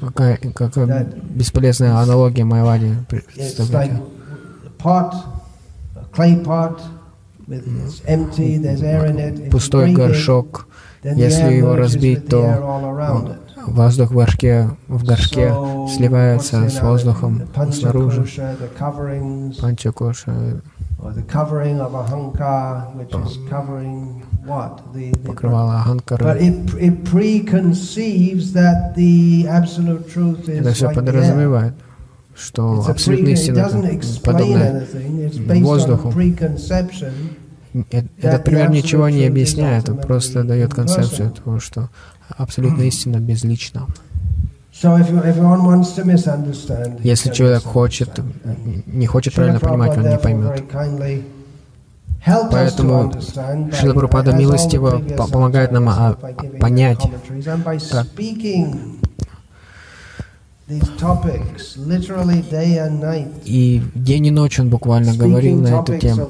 какая, 0.00 0.36
какая 0.36 1.06
бесполезная 1.30 1.94
аналогия 1.96 2.44
Майавади 2.44 2.94
представляете? 3.08 4.00
Пустой 9.50 9.92
горшок, 9.92 10.68
если 11.02 11.52
его 11.54 11.76
разбить, 11.76 12.28
то 12.28 12.88
воздух 13.68 14.10
в 14.10 14.14
горшке, 14.14 14.70
в 14.88 15.04
горшке 15.04 15.54
сливается 15.94 16.68
с 16.68 16.80
воздухом 16.82 17.42
снаружи. 17.72 18.26
Панчакоша 19.60 20.60
покрывало 25.26 25.80
Аханкара. 25.80 26.36
Это 30.46 30.72
все 30.72 30.90
подразумевает, 30.90 31.74
что 32.34 32.84
абсолютная 32.88 33.32
истина 33.32 33.68
подобная 34.24 34.86
воздуху. 35.60 36.12
Этот 37.90 38.44
пример 38.44 38.70
ничего 38.70 39.08
не 39.08 39.26
объясняет, 39.26 39.88
он 39.88 39.98
просто 39.98 40.44
дает 40.44 40.74
концепцию 40.74 41.30
того, 41.30 41.60
что 41.60 41.90
абсолютная 42.36 42.86
истина 42.86 43.18
безлична. 43.18 43.86
Если 47.02 47.32
человек 47.32 47.62
хочет, 47.64 48.20
не 48.86 49.06
хочет 49.06 49.34
правильно 49.34 49.58
понимать, 49.58 49.96
он 49.96 50.08
не 50.08 50.18
поймет. 50.18 50.62
Поэтому 52.50 53.12
Шила 53.72 53.94
Прабхупада 53.94 54.32
милостиво 54.32 55.00
помогает 55.16 55.72
нам 55.72 55.88
а, 55.88 56.16
понять, 56.60 57.00
как 57.90 58.06
и 63.44 63.82
день 63.94 64.26
и 64.26 64.30
ночь 64.30 64.60
он 64.60 64.68
буквально 64.68 65.14
говорил 65.14 65.60
на 65.60 65.80
эту 65.80 65.98
тему, 65.98 66.28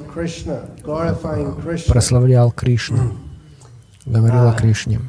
прославлял 1.87 2.51
Кришну, 2.51 3.15
говорил 4.05 4.47
о 4.47 4.53
Кришне, 4.53 5.01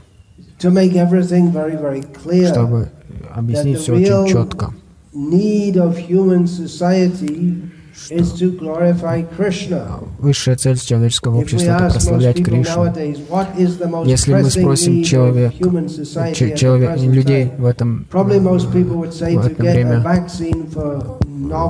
чтобы 2.53 2.91
объяснить 3.33 3.79
все 3.79 3.93
очень 3.93 4.33
четко 4.33 4.75
Высшая 10.19 10.57
цель 10.57 10.79
человеческого 10.79 11.37
общества— 11.37 11.73
это 11.77 11.91
прославлять 11.91 12.45
Кришну. 12.45 12.93
Если 14.05 14.33
мы 14.35 14.51
спросим 14.51 15.03
человек, 15.03 15.55
человек, 16.57 16.99
людей 16.99 17.53
в 17.57 17.67
этом, 17.67 18.07
в 18.11 18.17
это 19.47 19.63
время, 19.63 20.05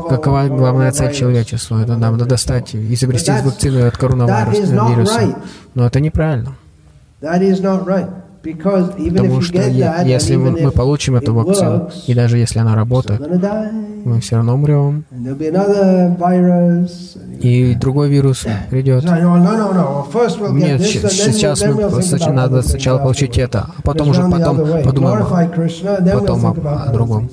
какова 0.09 0.49
главная 0.49 0.93
цель 0.93 1.13
человечества? 1.13 1.83
Это 1.83 1.97
нам 1.97 2.13
надо 2.13 2.27
достать, 2.27 2.75
изобрести 2.75 3.33
вакцину 3.43 3.87
от 3.87 3.97
коронавируса. 3.97 5.37
Но 5.75 5.87
это 5.87 6.01
неправильно. 6.01 6.57
Потому 8.43 9.41
что 9.43 9.59
если 10.05 10.37
мы, 10.37 10.71
получим 10.71 11.17
эту 11.17 11.35
вакцину, 11.35 11.91
и 12.07 12.15
даже 12.15 12.39
если 12.39 12.59
она 12.59 12.75
работает, 12.75 13.21
мы 14.05 14.21
все 14.21 14.37
равно 14.37 14.55
умрем. 14.55 15.05
И 17.41 17.75
другой 17.75 18.09
вирус 18.09 18.47
придет. 18.71 19.05
Нет, 20.53 20.81
сейчас 20.81 21.63
мы 21.63 22.03
сначала, 22.03 22.33
надо 22.33 22.63
сначала 22.63 22.99
получить 22.99 23.37
это, 23.39 23.67
а 23.77 23.83
потом 23.83 24.09
уже 24.11 24.23
потом 24.23 24.57
подумаем. 24.85 25.27
Потом 26.21 26.47
о, 26.47 26.51
о 26.85 26.93
другом. 26.93 27.29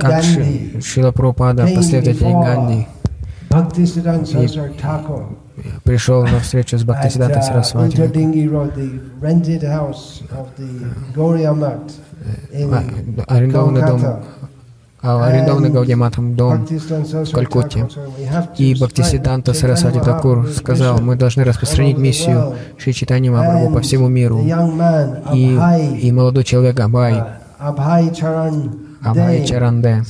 Как 0.00 0.22
Шила 0.82 1.12
Прабхупада, 1.12 1.66
последователь 1.74 2.26
Ганди, 2.32 2.86
пришел 5.84 6.24
на 6.24 6.40
встречу 6.40 6.78
с 6.78 6.84
Бхактисиданта 6.84 7.42
Сарасвати. 7.42 7.96
Арендованный 13.26 13.86
дом 13.86 14.00
а 15.02 15.24
арендованный 15.26 15.70
Гаудиматом 15.70 16.34
дом 16.34 16.66
в 16.66 17.30
Калькутте. 17.30 17.88
И 18.58 18.74
Бхактисиданта 18.74 19.54
Сарасвати 19.54 20.00
Такур 20.00 20.48
сказал, 20.48 21.00
мы 21.00 21.16
должны 21.16 21.44
распространить 21.44 21.98
миссию 21.98 22.54
Шри 22.76 22.92
Читани 22.92 23.28
Махапрабху 23.28 23.72
по 23.72 23.80
всему 23.80 24.08
миру. 24.08 24.40
И, 25.32 25.58
и 26.02 26.12
молодой 26.12 26.44
человек 26.44 26.80
Абай, 26.80 27.22
Абай 29.06 29.46
Чаранде 29.46 30.02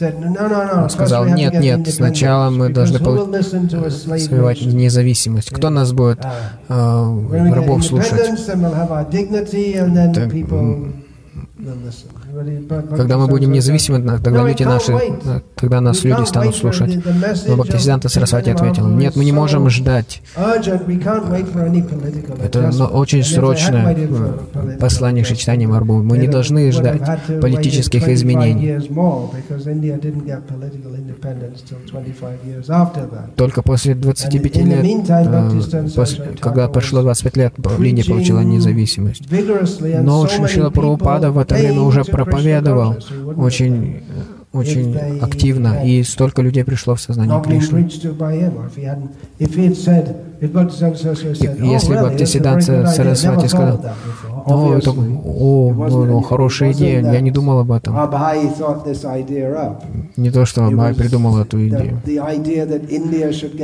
сказал, 0.88 1.26
нет, 1.26 1.61
нет, 1.61 1.88
сначала 1.88 2.50
мы 2.50 2.68
должны 2.70 2.98
развивать 2.98 4.62
независимость. 4.62 5.50
Кто 5.50 5.70
нас 5.70 5.92
будет 5.92 6.20
э, 6.68 7.52
рабов 7.52 7.85
слушать? 7.85 8.20
Так, 10.14 10.32
когда 12.96 13.18
мы 13.18 13.26
будем 13.29 13.52
независимы, 13.52 14.00
тогда 14.20 14.46
люди 14.46 14.62
наши, 14.62 14.92
тогда 15.55 15.81
нас 15.81 16.05
люди 16.05 16.24
станут 16.24 16.57
слушать. 16.57 16.98
Но 17.46 17.57
Бхактисиданта 17.57 18.09
Сарасвати 18.09 18.50
ответил, 18.50 18.88
нет, 18.88 19.16
мы 19.16 19.24
не 19.24 19.33
можем 19.33 19.68
ждать. 19.70 20.22
Это 22.42 22.70
очень 22.92 23.24
срочное 23.24 23.96
послание 24.79 25.24
Шичтани 25.24 25.66
Марбу. 25.66 26.02
Мы 26.02 26.18
не 26.18 26.29
должны 26.29 26.70
ждать 26.72 27.02
политических 27.40 28.09
изменений. 28.09 28.81
Только 33.37 33.62
после 33.62 33.94
25 33.94 34.57
лет, 34.57 34.85
э, 35.09 35.88
после, 35.94 36.24
когда 36.40 36.68
прошло 36.68 37.02
25 37.02 37.37
лет, 37.37 37.55
Индия 37.79 38.05
получила 38.05 38.40
независимость. 38.40 39.22
Но 40.02 40.26
Шила 40.29 40.70
Прабхупада 40.70 41.31
в 41.31 41.38
это 41.38 41.56
время 41.57 41.81
уже 41.83 42.05
проповедовал 42.05 42.97
очень 43.37 44.03
очень 44.57 44.97
активно, 45.21 45.85
и 45.85 46.03
столько 46.03 46.42
людей 46.42 46.64
пришло 46.64 46.95
в 46.95 47.01
сознание 47.01 47.42
Кришны. 47.42 47.88
Если 51.73 51.95
бы 51.95 52.01
Бхактисиданта 52.01 52.87
Сарасвати 52.87 53.47
сказал, 53.49 53.81
«О, 54.47 54.75
это 54.75 54.90
о, 54.90 55.73
ну, 55.75 56.05
ну, 56.05 56.21
хорошая 56.23 56.73
идея, 56.73 57.03
я 57.12 57.21
не 57.21 57.31
думал 57.31 57.59
об 57.61 57.73
этом». 57.73 57.95
Не 60.16 60.31
то, 60.31 60.47
что 60.47 60.64
Абхай 60.66 60.95
придумал 60.95 61.38
эту 61.38 61.66
идею, 61.69 62.01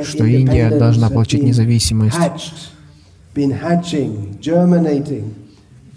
что 0.04 0.24
Индия 0.24 0.70
должна 0.78 1.08
получить 1.10 1.42
независимость. 1.42 2.18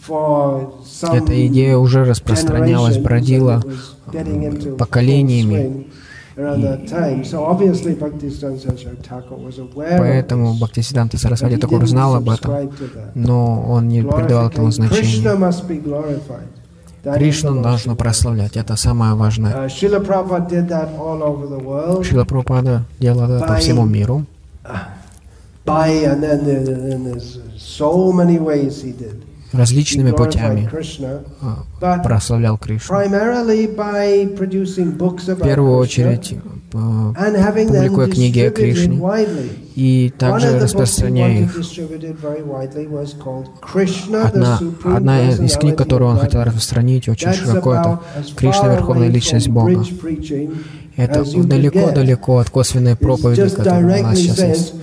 Эта 0.08 1.48
идея 1.48 1.78
уже 1.78 2.04
распространялась, 2.06 2.98
бродила 2.98 3.63
поколениями. 4.78 5.88
Поэтому 9.98 10.54
Бхактисиданта 10.56 11.18
Сарасвати 11.18 11.58
Такур 11.58 11.88
знал 11.88 12.15
об 12.15 12.30
этом, 12.30 12.72
но 13.13 13.63
он 13.70 13.88
не 13.88 14.04
придавал 14.04 14.50
этому 14.50 14.72
значения. 14.72 15.24
Кришну 17.13 17.62
должно 17.62 17.96
прославлять, 17.96 18.58
это 18.58 18.76
самое 18.76 19.13
важное. 19.13 19.54
Uh, 19.54 19.70
Шила 19.70 20.00
Прабхупада 22.26 22.84
делал 23.00 23.30
это 23.30 23.46
по 23.46 23.56
всему 23.58 23.86
миру. 23.86 24.26
Различными 29.52 30.12
путями 30.12 30.70
а, 31.82 31.98
прославлял 32.00 32.58
Кришну. 32.58 32.96
В 35.36 35.42
первую 35.42 35.78
очередь, 35.78 36.36
публикуя 36.72 38.08
книги 38.08 38.40
о 38.40 38.52
Кришне 38.52 39.02
и 39.76 40.14
также 40.18 40.60
распространяя 40.60 41.44
их. 41.44 41.58
Одна, 44.24 44.60
одна 44.84 45.30
из 45.32 45.58
книг, 45.58 45.78
которую 45.78 46.12
он 46.12 46.18
хотел 46.18 46.44
распространить 46.44 47.08
очень 47.10 47.34
широко, 47.34 47.74
это 47.76 48.00
«Кришна– 48.36 48.68
Верховная 48.76 49.10
Личность 49.10 49.50
Бога». 49.50 49.84
Это 50.98 51.24
далеко-далеко 51.24 52.40
от 52.40 52.50
косвенной 52.50 52.96
проповеди, 52.96 53.50
которая 53.50 54.00
у 54.00 54.04
нас 54.04 54.18
сейчас 54.18 54.40
есть. 54.40 54.74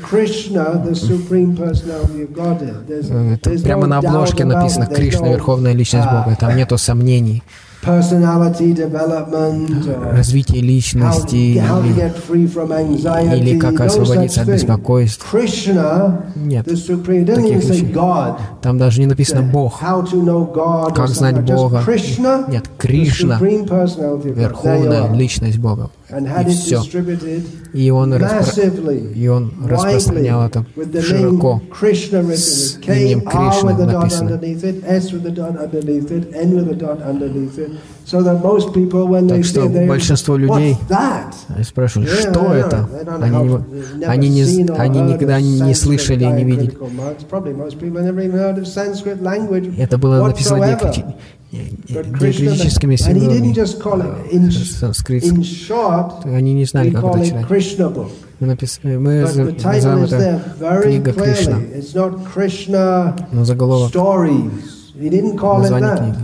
Это 3.35 3.51
прямо 3.63 3.87
на 3.87 3.99
обложке 3.99 4.45
написано 4.45 4.87
«Кришна– 4.87 5.29
Верховная 5.29 5.73
Личность 5.73 6.09
Бога». 6.09 6.37
Там 6.39 6.57
нету 6.57 6.79
сомнений 6.79 7.43
развитие 10.13 10.63
личности 10.63 11.35
или, 11.35 11.59
или 13.37 13.59
как 13.59 13.81
освободиться 13.81 14.43
от 14.43 14.49
беспокойств. 14.49 15.27
Нет, 16.37 16.65
таких 16.65 17.65
вещей. 17.65 17.93
Там 18.61 18.79
даже 18.79 19.01
не 19.01 19.07
написано 19.07 19.43
Бог. 19.43 19.81
Как 20.95 21.09
знать 21.09 21.45
Бога? 21.45 21.83
Нет, 22.47 22.71
Кришна, 22.79 23.41
верховная 23.41 25.13
личность 25.13 25.59
Бога. 25.59 25.91
И 26.13 26.51
все. 26.51 26.83
И 27.73 27.91
он, 27.91 28.13
распро... 28.13 28.93
и 28.93 29.29
он 29.29 29.53
распространял 29.67 30.47
это 30.47 30.67
широко. 31.01 31.63
С 32.35 32.79
именем 32.87 33.23
Кришны 33.23 33.73
написано. 33.75 34.41
Так 38.11 39.45
что 39.45 39.69
большинство 39.69 40.37
людей 40.37 40.77
спрашивали, 41.63 42.07
что 42.07 42.53
это? 42.55 42.89
Они, 43.21 43.39
не, 43.97 44.05
они, 44.05 44.29
не, 44.29 44.71
они 44.77 45.01
никогда 45.01 45.41
не 45.41 45.75
слышали 45.75 46.25
и 46.25 46.29
не 46.29 46.45
видели. 46.45 46.73
Это 49.79 49.99
было 49.99 50.27
написано 50.27 50.79
диакритическими 51.53 52.97
символами 52.97 53.53
санскрит. 54.65 55.25
Они 56.25 56.55
не 56.55 56.65
знали, 56.65 56.91
как 56.91 57.05
это 57.05 57.25
читать. 57.27 57.47
Мы, 58.41 58.47
напис... 58.49 58.81
мы 58.83 59.21
называем 59.23 60.05
это 60.05 60.43
книга 60.83 61.13
Кришна. 61.13 61.61
Но 63.31 63.45
заголовок 63.45 63.93
название 65.63 65.97
книги. 65.97 66.17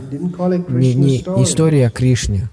Не, 0.68 0.94
не 0.94 1.44
история 1.44 1.86
о 1.86 1.90
Кришне. 1.90 2.48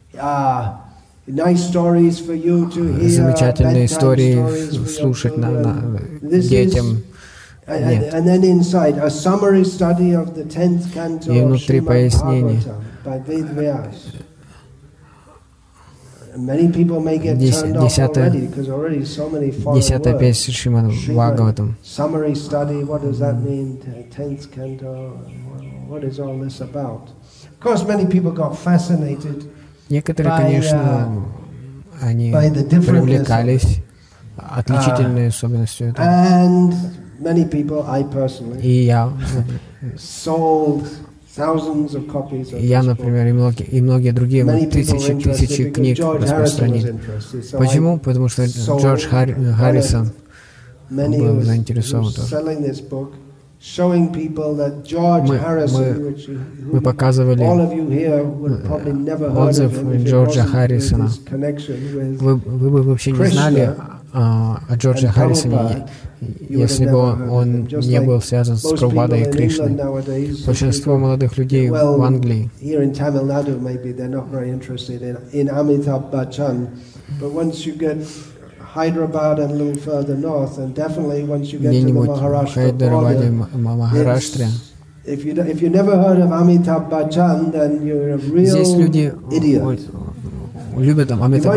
Замечательные 3.10 3.86
истории 3.86 4.86
слушать 4.86 5.38
на, 5.38 5.50
на 5.50 6.00
детям. 6.22 7.02
Нет. 7.68 8.14
И 11.28 11.42
внутри 11.42 11.82
пояснений. 11.82 12.60
Десятая, 17.88 18.30
десятая 19.76 20.20
песня 20.20 20.54
Шримад 20.54 20.86
Бхагаватам. 21.08 21.76
Некоторые, 29.90 30.38
конечно, 30.38 31.26
они 32.02 32.32
привлекались 32.32 33.84
отличительной 34.38 35.28
особенностью 35.28 35.90
этого. 35.90 36.06
И 38.62 38.84
я, 38.84 39.12
я, 42.58 42.84
например, 42.84 43.28
и 43.28 43.32
многие, 43.34 43.64
и 43.64 43.82
многие 43.82 44.12
другие 44.12 44.46
тысячи, 44.68 45.14
тысячи 45.16 45.70
книг 45.70 46.00
распространили. 46.00 47.00
Почему? 47.54 48.00
Потому 48.00 48.28
что 48.28 48.46
Джордж 48.46 49.06
Харрисон 49.08 50.12
был 50.90 51.42
заинтересован 51.42 52.14
мы, 55.24 55.40
мы, 55.72 56.16
мы 56.74 56.82
показывали 56.82 57.44
отзыв 59.40 59.84
Джорджа 60.04 60.44
Харрисона. 60.44 61.10
Вы, 62.20 62.36
вы 62.36 62.70
бы 62.70 62.84
вообще 62.84 63.12
не 63.12 63.26
знали 63.26 63.74
о, 64.14 64.60
о 64.70 64.76
Джордже 64.78 65.08
Харрисоне, 65.08 65.88
если 66.48 66.86
бы 66.86 67.30
он, 67.30 67.68
не 67.82 68.00
был 68.02 68.22
связан 68.22 68.56
с 68.56 68.62
Прабхупадой 68.62 69.24
и 69.24 69.32
Кришной. 69.32 69.78
Большинство 70.46 70.98
молодых 70.98 71.38
людей 71.38 71.70
в 71.70 72.02
Англии 72.02 72.50
где-нибудь 81.58 82.10
в 82.10 82.54
Хайдарабаде, 82.54 83.32
Махараштре. 83.54 84.48
Здесь 88.46 88.76
люди 88.76 89.14
любят 90.78 91.08
там 91.08 91.24
Амитаб 91.24 91.56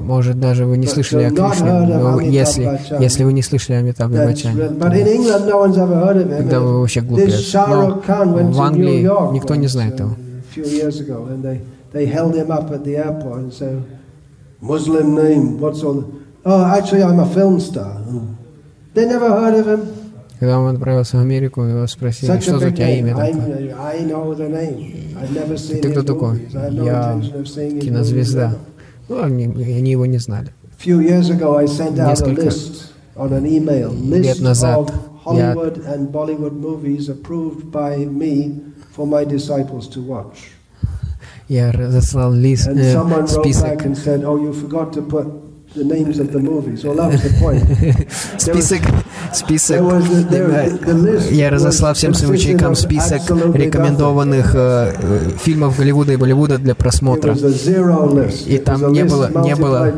может, 0.00 0.38
даже 0.38 0.64
вы 0.64 0.76
не 0.76 0.86
слышали 0.86 1.24
о 1.24 1.30
Кришне, 1.30 1.72
но 1.72 2.20
если, 2.20 2.80
если 3.00 3.24
вы 3.24 3.32
не 3.32 3.42
слышали 3.42 3.76
о 3.78 3.82
Бачане, 4.26 4.68
тогда 6.36 6.60
вы 6.60 6.80
вообще 6.80 7.00
глупец. 7.00 7.54
Но 7.54 8.00
в 8.52 8.60
Англии 8.60 9.32
никто 9.32 9.54
не 9.56 9.66
знает 9.66 9.94
этого. 9.94 10.16
Muslim 14.60 15.14
name, 15.14 15.58
what's 15.58 15.82
all? 15.82 16.04
Oh, 16.44 16.64
actually, 16.64 17.02
I'm 17.02 17.18
a 17.18 17.26
film 17.26 17.60
star. 17.60 17.96
They 18.94 19.06
never 19.06 19.30
heard 19.30 19.54
of 19.54 19.66
him. 19.66 19.88
Когда 20.38 20.58
он 20.58 20.74
отправился 20.74 21.18
в 21.18 21.20
Америку, 21.20 21.62
его 21.62 21.86
спросили, 21.86 22.40
что 22.40 22.58
за 22.58 22.70
тебя 22.70 22.98
имя 22.98 23.14
такое? 23.14 23.34
Ты 25.82 25.90
кто 25.90 26.02
такой? 26.02 26.48
Я 26.52 27.20
кинозвезда. 27.80 28.56
Ну, 29.08 29.22
они, 29.22 29.44
они 29.44 29.90
его 29.90 30.06
не 30.06 30.18
знали. 30.18 30.52
Несколько 30.86 31.60
лет 34.16 34.40
назад 34.40 34.92
я 35.26 35.54
я 41.50 41.72
разослал 41.72 42.32
лист, 42.32 42.68
э, 42.68 42.92
список. 43.26 43.72
список, 48.38 48.80
список. 49.32 49.80
Я 51.32 51.50
разослал 51.50 51.94
всем 51.94 52.14
своим 52.14 52.34
ученикам 52.34 52.76
список 52.76 53.22
рекомендованных 53.54 54.52
э, 54.54 54.92
фильмов 55.42 55.76
Голливуда 55.76 56.12
и 56.12 56.16
Болливуда 56.16 56.58
для 56.58 56.76
просмотра. 56.76 57.34
И 57.34 58.58
там 58.58 58.92
не 58.92 59.02
было, 59.04 59.28
не 59.44 59.56
было, 59.56 59.92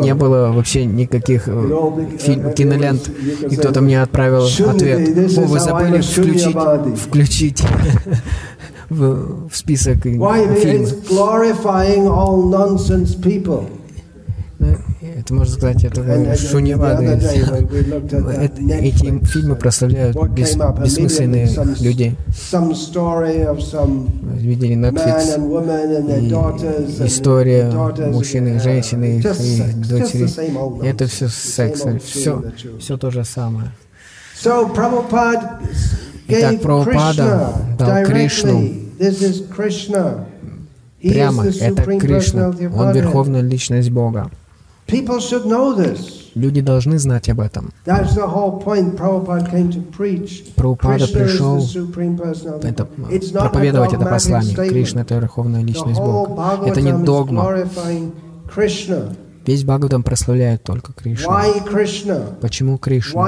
не 0.00 0.14
было 0.14 0.52
вообще 0.52 0.84
никаких 0.84 1.48
э, 1.48 1.90
фильм, 2.20 2.52
кинолент. 2.52 3.10
И 3.50 3.56
кто-то 3.56 3.80
мне 3.80 4.00
отправил 4.00 4.46
ответ. 4.46 5.38
О, 5.38 5.40
вы 5.40 5.58
забыли 5.58 6.00
включить, 6.02 6.56
включить 7.00 7.64
в, 8.90 9.48
в 9.48 9.56
список 9.56 10.02
фильмов. 10.02 10.88
Это 15.16 15.32
можно 15.34 15.54
сказать, 15.54 15.84
это 15.84 16.02
шунивады. 16.36 17.04
Эти 18.80 19.24
фильмы 19.26 19.56
прославляют 19.56 20.16
бес, 20.30 20.56
бессмысленные 20.82 21.48
людей. 21.80 22.16
Видели 24.36 24.74
Netflix. 24.76 25.38
И 27.02 27.06
история 27.06 27.70
мужчины, 28.10 28.60
женщины, 28.60 29.18
и 29.18 29.22
дочери. 29.22 30.84
И 30.84 30.86
это 30.86 31.06
все 31.06 31.28
секс. 31.28 31.84
Все, 32.04 32.42
все 32.80 32.96
то 32.98 33.10
же 33.10 33.24
самое. 33.24 33.70
Итак, 36.26 36.60
Прабхупада 36.62 37.52
дал 37.78 38.04
Кришну. 38.04 38.62
Прямо, 41.02 41.46
это 41.46 41.98
Кришна. 41.98 42.48
Он 42.48 42.92
верховная 42.92 43.42
личность 43.42 43.90
Бога. 43.90 44.30
Люди 46.34 46.60
должны 46.60 46.98
знать 46.98 47.28
об 47.28 47.40
этом. 47.40 47.72
Прабхупада 50.56 51.06
пришел 51.08 51.64
это, 52.62 52.88
проповедовать 53.38 53.92
это 53.92 54.06
послание. 54.06 54.54
Кришна— 54.54 55.02
это 55.02 55.14
верховная 55.16 55.62
личность 55.62 56.00
Бога. 56.00 56.66
Это 56.66 56.80
не 56.80 56.92
догма. 56.92 57.68
Весь 59.46 59.62
Бхагаватам 59.64 60.02
прославляет 60.02 60.62
только 60.62 60.92
Кришну. 60.92 61.30
Почему 62.40 62.78
Кришну? 62.78 63.20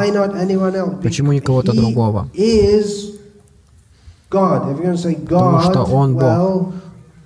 Почему 1.02 1.33
не 1.33 1.40
кого-то 1.40 1.72
другого? 1.74 2.29
Потому 4.31 5.61
что 5.61 5.85
Он 5.85 6.14
Бог. 6.14 6.72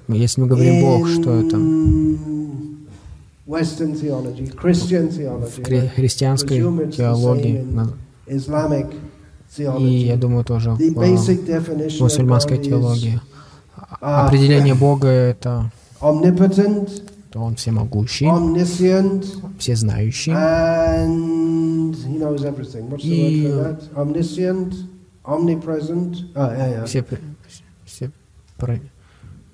Если 0.09 0.40
мы 0.40 0.46
говорим 0.48 0.81
Бог, 0.81 1.09
что 1.09 1.35
это? 1.40 1.57
в 5.46 5.62
христианской 5.94 6.59
теологии, 6.59 7.66
и, 9.79 10.07
я 10.07 10.16
думаю, 10.16 10.44
тоже 10.44 10.70
в 10.72 12.00
мусульманской 12.00 12.59
теологии. 12.59 13.20
Определение 14.00 14.74
Бога— 14.74 15.09
это 15.09 15.70
то 17.30 17.40
Он 17.40 17.54
всемогущий, 17.54 18.26
всезнающий, 19.58 20.32
и 26.82 26.84
все, 26.86 27.04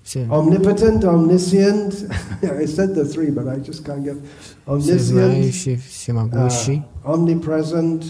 все, 0.02 0.26
Omnipotent, 0.30 1.04
omniscient. 1.04 2.08
I 2.42 2.64
said 2.66 2.94
the 2.94 3.04
three, 3.04 3.30
but 3.30 3.48
I 3.48 3.58
just 3.58 3.84
can't 3.84 4.04
get 4.04 4.16
omniscient, 4.66 5.80
всемогущий, 5.80 6.84
uh, 7.04 7.12
omnipresent, 7.12 8.04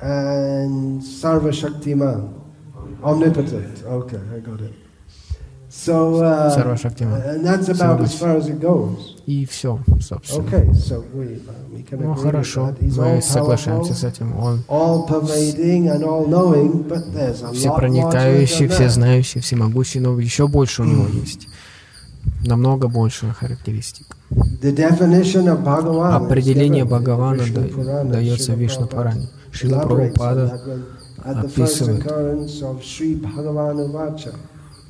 and 0.00 1.02
sarva 1.02 1.52
shaktiman. 1.52 2.32
Omnipotent. 3.02 3.82
Okay, 3.84 4.20
I 4.34 4.38
got 4.40 4.60
it. 4.60 4.87
So, 5.78 6.16
uh, 6.24 6.50
and 7.28 7.46
that's 7.46 7.68
about 7.68 8.00
as 8.00 8.18
far 8.18 8.36
as 8.36 8.48
it 8.48 8.58
goes. 8.60 9.14
И 9.26 9.46
все, 9.46 9.78
собственно. 10.00 10.42
Okay, 10.42 10.72
so 10.72 11.04
we, 11.14 11.36
uh, 11.36 11.52
we 11.72 11.84
can 11.88 12.02
ну 12.02 12.14
хорошо, 12.16 12.74
мы 12.80 13.22
соглашаемся 13.22 13.94
с 13.94 14.02
этим. 14.02 14.36
Он 14.36 14.58
всепроникающий, 17.54 18.66
всезнающий, 18.66 19.40
всемогущий, 19.40 20.00
но 20.00 20.18
еще 20.18 20.48
больше 20.48 20.82
у 20.82 20.84
него 20.84 21.06
есть. 21.06 21.46
Намного 22.44 22.88
больше 22.88 23.32
характеристик. 23.38 24.16
Определение 26.20 26.84
Бхагавана 26.84 27.44
дается 28.04 28.52
в 28.54 28.58
Вишну 28.58 28.88
Пуране. 28.88 29.28
Шила 29.52 29.78
Прабхупада 29.78 30.60
описывает 31.22 32.04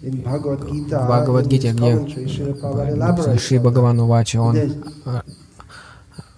в 0.02 0.88
Бхагавадгите, 0.90 1.72
где 1.72 3.38
Шри 3.38 3.58
Бхагаван 3.58 4.00
Увача, 4.00 4.40
он 4.40 4.56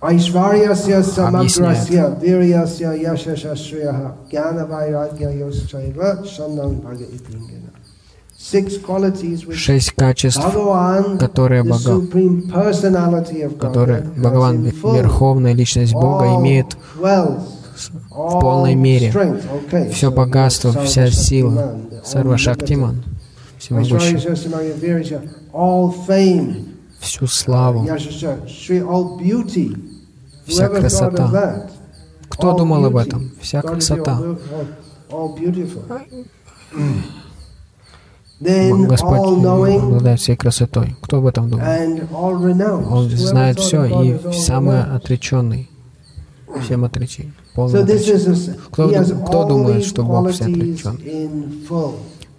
Aishvaryasya 0.01 1.03
samagrasya 1.05 2.05
viryasya 2.23 2.91
yashashashriyaha 3.05 4.09
jnana 4.33 4.65
vairagya 4.65 5.31
yoschaiva 5.41 6.25
shandam 6.25 6.81
bhaga 6.81 7.05
itingena. 7.05 7.71
Шесть 9.53 9.93
качеств, 9.93 10.43
которые, 11.19 11.63
Бога, 11.63 12.09
которые 13.61 14.03
Бхагаван, 14.17 14.65
Верховная 14.65 15.53
Личность 15.53 15.93
Бога, 15.93 16.25
имеет 16.37 16.75
в 16.97 18.41
полной 18.41 18.75
мере. 18.75 19.13
Все 19.93 20.11
богатство, 20.11 20.73
вся 20.73 21.11
сила, 21.11 21.77
Сарва 22.03 22.39
Шактиман 22.39 23.05
всемогущий, 23.61 24.17
всю 27.01 27.27
славу, 27.27 27.87
вся 30.47 30.69
красота. 30.69 31.69
Кто 32.29 32.53
думал 32.57 32.85
об 32.87 32.97
этом? 32.97 33.31
Вся 33.41 33.63
красота. 33.63 34.21
Господь 38.41 39.21
обладает 39.83 40.21
всей 40.21 40.37
красотой. 40.37 40.97
Кто 41.03 41.19
об 41.19 41.27
этом 41.27 41.51
думает? 41.51 42.05
Он 42.13 43.11
знает 43.11 43.59
все 43.61 43.85
и 43.85 44.33
самый 44.33 44.83
отреченный. 44.83 45.69
Всем 46.65 46.85
отречен. 46.85 47.33
Полный 47.55 47.83
отречен. 47.83 48.55
Кто, 48.71 48.89
кто 49.27 49.45
думает, 49.45 49.85
что 49.85 50.03
Бог 50.05 50.31
все 50.31 50.45
отречен? 50.45 50.99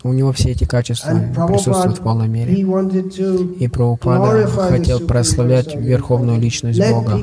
У 0.04 0.14
него 0.14 0.32
все 0.32 0.52
эти 0.52 0.64
качества 0.64 1.20
присутствуют 1.48 2.00
в 2.00 2.02
полной 2.02 2.28
мере. 2.28 2.54
И 2.56 3.68
Прабхупада 3.68 4.48
хотел 4.48 5.00
прославлять 5.02 5.76
Верховную 5.76 6.40
Личность 6.40 6.82
Бога. 6.90 7.20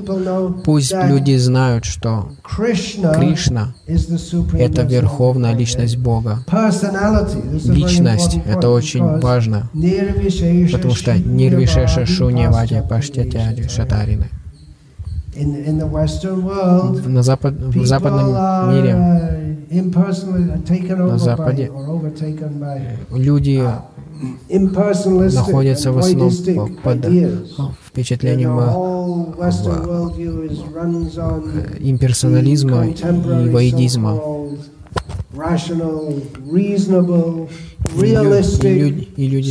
Пусть 0.64 0.92
люди 0.92 1.36
знают, 1.36 1.84
что 1.84 2.30
Кришна— 2.44 3.74
это 3.86 4.82
Верховная 4.82 5.54
Личность 5.54 5.96
Бога. 5.96 6.44
Личность— 7.64 8.38
это 8.46 8.70
очень 8.70 9.20
важно, 9.20 9.68
потому 10.72 10.94
что 10.94 11.18
Нирвишеша 11.18 12.06
Шуньявади 12.06 12.82
Паштятяди 12.88 13.68
Шатарины. 13.68 14.28
На 17.06 17.22
запад, 17.22 17.54
в 17.54 17.86
западном 17.86 18.74
мире 18.74 19.47
на 19.70 21.18
Западе. 21.18 21.70
люди 23.12 23.62
находится 25.34 25.92
в 25.92 25.98
основном 25.98 26.32
под 26.82 27.06
впечатлением 27.86 28.58
имперсонализма 31.80 32.86
и 32.86 33.48
воидизма. 33.50 34.20
И 39.16 39.28
люди 39.28 39.50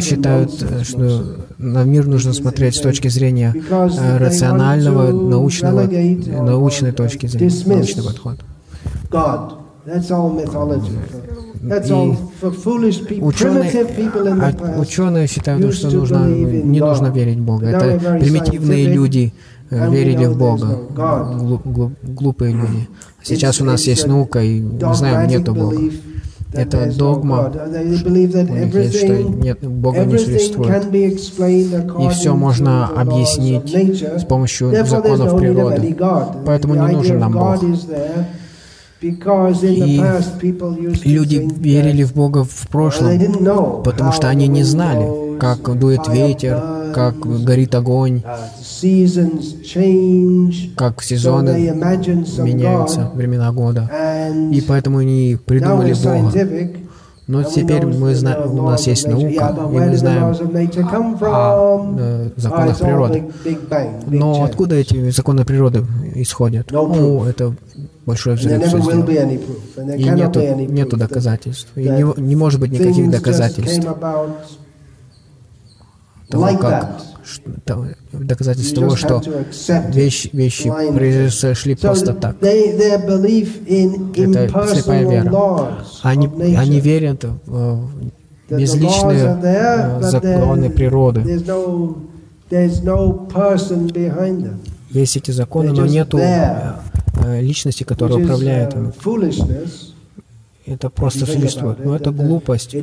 считают, 0.00 0.52
что 0.82 1.47
на 1.58 1.84
мир 1.84 2.06
нужно 2.06 2.32
смотреть 2.32 2.76
с 2.76 2.80
точки 2.80 3.08
зрения 3.08 3.54
рационального, 4.18 5.12
научного, 5.12 5.82
научной 6.42 6.92
точки 6.92 7.26
зрения, 7.26 7.52
научный 7.66 8.04
подход. 8.04 8.38
И 13.10 13.20
ученые, 13.20 13.86
ученые 14.78 15.26
считают, 15.26 15.74
что 15.74 15.90
нужно, 15.90 16.26
не 16.26 16.80
нужно 16.80 17.08
верить 17.08 17.38
в 17.38 17.42
Бога. 17.44 17.66
Это 17.66 17.98
примитивные 18.18 18.86
люди 18.86 19.32
верили 19.70 20.26
в 20.26 20.36
Бога, 20.38 20.78
глупые 22.02 22.52
люди. 22.54 22.88
Сейчас 23.22 23.60
у 23.60 23.64
нас 23.64 23.82
есть 23.86 24.06
наука, 24.06 24.40
и 24.42 24.60
мы 24.60 24.94
знаем, 24.94 25.28
нету 25.28 25.54
Бога. 25.54 25.76
Это 26.52 26.90
догма. 26.96 27.52
У 27.52 27.68
них 28.54 28.74
есть, 28.74 28.98
что 28.98 29.14
нет, 29.22 29.60
Бога 29.60 30.04
не 30.04 30.18
существует. 30.18 30.84
И 32.00 32.08
все 32.10 32.34
можно 32.34 32.86
объяснить 32.88 34.02
с 34.02 34.24
помощью 34.24 34.70
законов 34.86 35.36
природы. 35.36 35.96
Поэтому 36.46 36.74
не 36.74 36.92
нужен 36.92 37.18
нам 37.18 37.32
Бог. 37.32 37.62
И 39.00 39.10
люди 41.04 41.48
верили 41.58 42.02
в 42.02 42.14
Бога 42.14 42.44
в 42.44 42.68
прошлом, 42.68 43.82
потому 43.84 44.12
что 44.12 44.28
они 44.28 44.48
не 44.48 44.64
знали, 44.64 45.38
как 45.38 45.78
дует 45.78 46.08
ветер, 46.08 46.60
как 46.94 47.18
горит 47.44 47.74
огонь, 47.74 48.22
как 50.76 51.02
сезоны 51.02 51.72
меняются, 52.38 53.10
времена 53.14 53.52
года. 53.52 53.90
И 54.52 54.60
поэтому 54.60 54.98
они 54.98 55.38
придумали 55.44 55.94
Бога. 55.94 56.32
Но 57.28 57.42
теперь 57.42 57.84
мы 57.84 58.14
знаем, 58.14 58.58
у 58.58 58.70
нас 58.70 58.86
есть 58.86 59.06
наука, 59.06 59.54
и 59.70 59.78
мы 59.78 59.96
знаем 59.96 60.34
о 61.20 62.30
законах 62.36 62.78
природы. 62.78 63.24
Но 64.06 64.44
откуда 64.44 64.76
эти 64.76 65.10
законы 65.10 65.44
природы 65.44 65.84
исходят? 66.14 66.70
Ну, 66.70 67.24
это 67.24 67.54
большой 68.06 68.36
взрыв 68.36 68.64
все 68.64 68.80
сделал. 68.80 69.06
И 69.94 70.04
нету, 70.04 70.40
нету 70.72 70.96
доказательств. 70.96 71.68
И 71.76 71.82
не, 71.82 72.18
не 72.18 72.34
может 72.34 72.60
быть 72.60 72.70
никаких 72.72 73.10
доказательств 73.10 73.86
того, 76.28 76.48
как 76.58 77.02
доказательств 78.12 78.74
того, 78.74 78.96
что 78.96 79.22
вещи, 79.88 80.30
вещи 80.32 80.72
произошли 80.94 81.74
просто 81.74 82.14
так. 82.14 82.36
Это 82.42 82.48
слепая 84.74 85.08
вера. 85.08 85.84
Они, 86.02 86.28
они 86.56 86.80
верят 86.80 87.24
в 87.46 87.90
безличные 88.50 89.38
э, 89.42 90.00
законы 90.00 90.70
природы. 90.70 91.20
Есть 94.90 95.16
эти 95.18 95.30
законы, 95.32 95.72
но 95.72 95.86
нету 95.86 96.18
Э, 97.24 97.40
личности, 97.40 97.84
которая 97.84 98.18
управляет 98.18 98.74
им. 98.74 98.92
Это 100.70 100.90
просто 100.90 101.24
существует. 101.26 101.78
Но 101.84 101.96
это 101.96 102.10
глупость. 102.10 102.74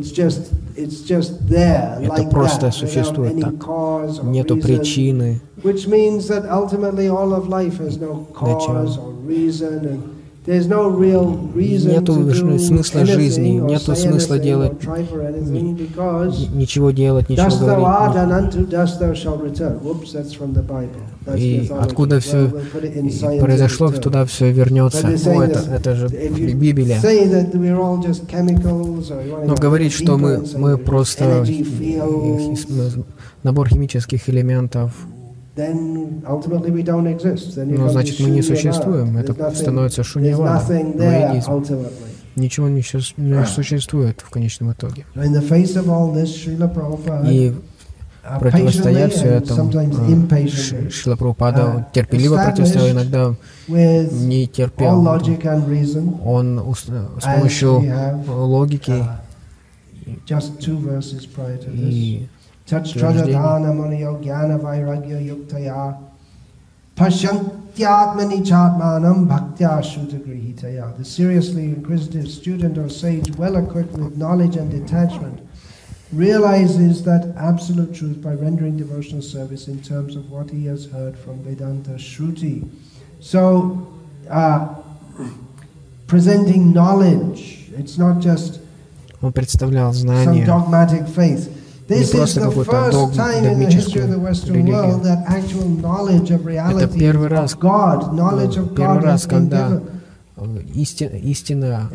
Это 2.02 2.24
просто 2.30 2.72
существует 2.72 3.34
так. 3.42 3.54
Нету 4.24 4.56
причины. 4.58 5.42
Начала. 8.42 8.88
Нету 10.46 12.14
смысла 12.60 13.06
жизни, 13.06 13.50
нету 13.60 13.96
смысла 13.96 14.38
делать, 14.38 14.74
ничего 16.54 16.92
делать, 16.92 17.30
ничего 17.30 17.50
говорить. 17.58 17.76
И 21.36 21.72
откуда 21.80 22.20
все 22.20 22.52
произошло, 23.40 23.92
туда 23.92 24.26
все 24.26 24.52
вернется. 24.52 25.08
О, 25.08 25.42
это, 25.42 25.60
это 25.72 25.96
же 25.96 26.08
Библия. 26.10 27.00
Но 29.46 29.56
говорить, 29.56 29.94
что 29.94 30.18
мы, 30.18 30.44
мы 30.56 30.78
просто 30.78 31.44
набор 33.42 33.70
химических 33.70 34.30
элементов, 34.30 34.92
ну, 37.78 37.90
значит, 37.90 38.20
мы 38.20 38.30
не 38.30 38.42
существуем. 38.42 39.18
Это 39.18 39.52
становится 39.56 40.04
шуньявана, 40.04 40.62
воедизм. 40.68 41.64
Ничего 42.36 42.68
не, 42.68 42.82
существует 43.46 44.22
в 44.22 44.30
конечном 44.30 44.74
итоге. 44.74 45.06
И 47.26 47.56
противостоя 48.40 49.08
все 49.10 49.26
этому, 49.26 49.72
Шила 50.92 51.16
Прабхупада 51.16 51.88
терпеливо 51.94 52.36
противостоял, 52.44 52.90
иногда 52.92 53.36
не 53.68 54.48
терпел. 54.48 55.08
Он 56.26 56.76
с 56.76 57.24
помощью 57.24 57.84
логики 58.28 59.04
и 61.74 62.28
Pashantyatmani 66.97 68.45
chatmanam 68.45 69.27
bhaktya 69.27 69.81
shrutagrihitaya. 69.81 70.97
The 70.99 71.05
seriously 71.05 71.65
inquisitive 71.65 72.29
student 72.29 72.77
or 72.77 72.91
sage, 72.91 73.35
well 73.37 73.57
equipped 73.57 73.93
with 73.93 74.19
knowledge 74.19 74.57
and 74.57 74.71
detachment, 74.71 75.41
realizes 76.13 77.03
that 77.05 77.35
absolute 77.39 77.95
truth 77.95 78.21
by 78.21 78.35
rendering 78.35 78.77
devotional 78.77 79.23
service 79.23 79.67
in 79.67 79.81
terms 79.83 80.15
of 80.15 80.31
what 80.31 80.51
he 80.51 80.67
has 80.67 80.87
heard 80.87 81.17
from 81.19 81.43
Vedanta 81.43 81.93
Shruti. 81.93 82.69
So, 83.21 83.89
uh, 84.29 84.75
presenting 86.07 86.73
knowledge, 86.73 87.71
it's 87.77 87.97
not 87.97 88.21
just 88.21 88.61
Он 89.23 89.33
представлял 89.33 89.93
знание, 89.93 90.47
Не 91.90 92.06
просто 92.06 92.42
какую-то 92.42 92.90
догм, 92.92 93.14
догмическую 93.16 94.06
религию. 94.08 95.02
Это 96.78 96.88
первый 96.88 97.28
раз, 97.28 97.56
первый 97.56 99.00
раз, 99.02 99.26
когда 99.28 99.82
истина, 100.74 101.16
истина 101.18 101.90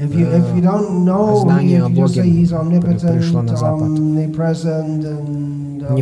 знание 1.42 1.82
о 1.84 1.88
Боге 1.88 2.22
пришло 2.22 3.42
на 3.42 3.56
Запад. 3.56 3.88
Не 3.88 4.28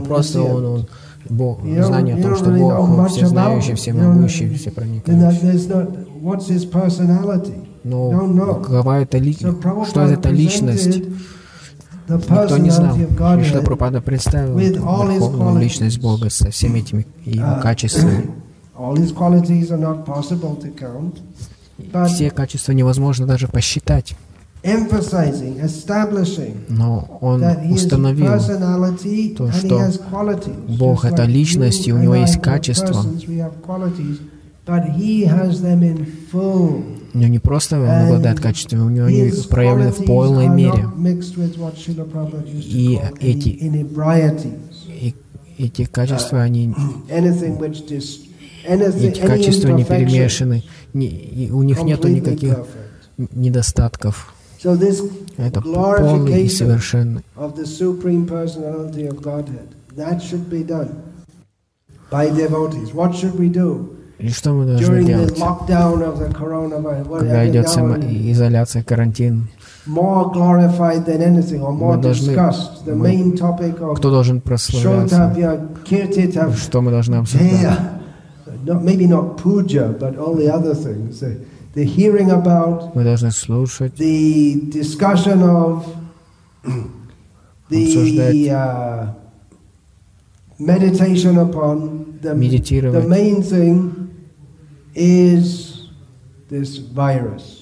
просто 0.01 0.43
он, 0.43 0.65
он 0.65 0.87
Бог, 1.31 1.61
знание 1.63 2.15
о 2.17 2.23
том, 2.23 2.37
что 2.37 2.51
Бог 2.51 3.09
всезнающий, 3.09 3.75
всемогущий, 3.75 4.55
всепроникающий. 4.55 5.61
Но 7.85 8.55
какова 8.63 9.01
это 9.01 9.19
личность? 9.19 9.59
Что 9.89 10.01
это 10.03 10.29
личность? 10.31 11.01
Никто 12.09 12.59
не 12.59 12.71
знал. 12.71 12.97
Что 13.45 13.63
Пропада 13.63 14.01
представил 14.01 14.59
верховную 14.59 15.61
личность 15.61 16.01
Бога 16.01 16.31
со 16.31 16.51
всеми 16.51 16.79
этими 16.81 17.07
его 17.25 17.61
качествами. 17.61 18.31
Все 22.07 22.31
качества 22.31 22.73
невозможно 22.73 23.27
даже 23.27 23.49
посчитать. 23.49 24.17
Но 26.69 27.19
он 27.21 27.45
установил 27.71 28.27
то, 29.37 29.53
что 29.53 29.91
Бог— 30.69 31.05
это 31.07 31.25
личность, 31.25 31.87
и 31.87 31.93
у 31.93 31.99
него 31.99 32.15
есть 32.17 32.41
качества. 32.41 33.05
У 37.15 37.19
него 37.19 37.29
не 37.31 37.39
просто 37.39 37.81
он 37.81 37.89
обладает 37.89 38.41
качествами, 38.41 38.83
у 38.83 38.89
него 38.91 39.07
они 39.07 39.33
проявлены 39.51 39.93
в 39.93 40.05
полной 40.05 40.49
мере. 40.49 40.85
И 42.55 43.01
эти, 43.21 43.49
и 43.49 45.15
эти 45.59 45.85
качества, 45.87 46.43
они 46.43 46.75
эти 48.69 49.21
качества 49.21 49.69
не 49.69 49.85
перемешаны, 49.85 50.65
не, 50.93 51.49
у 51.53 51.63
них 51.63 51.83
нет 51.83 52.05
никаких 52.05 52.59
недостатков. 53.17 54.35
Это 55.37 55.61
полный 55.63 56.43
и 56.43 56.49
совершенный. 56.49 57.23
By 62.11 62.31
devotees, 62.31 62.95
what 62.95 63.15
should 63.15 63.35
we 63.39 63.51
do? 63.51 63.98
И 64.19 64.31
что 64.31 64.53
мы 64.53 64.67
должны 64.67 65.05
делать? 65.05 65.35
Когда 67.19 67.49
идет 67.49 67.69
изоляция, 67.69 68.83
карантин, 68.83 69.49
main 72.95 73.33
topic 73.37 73.79
of 73.79 73.95
кто 73.97 74.11
должен 74.11 74.41
прославляться? 74.41 75.33
Что 76.57 76.81
мы 76.83 76.91
должны 76.91 77.15
обсуждать? 77.17 77.79
Мы 82.95 83.05
должны 83.05 83.31
слушать, 83.31 83.93
the 83.99 84.71
discussion 84.73 85.43
is 94.99 95.91
this 96.51 96.79
virus 96.79 97.59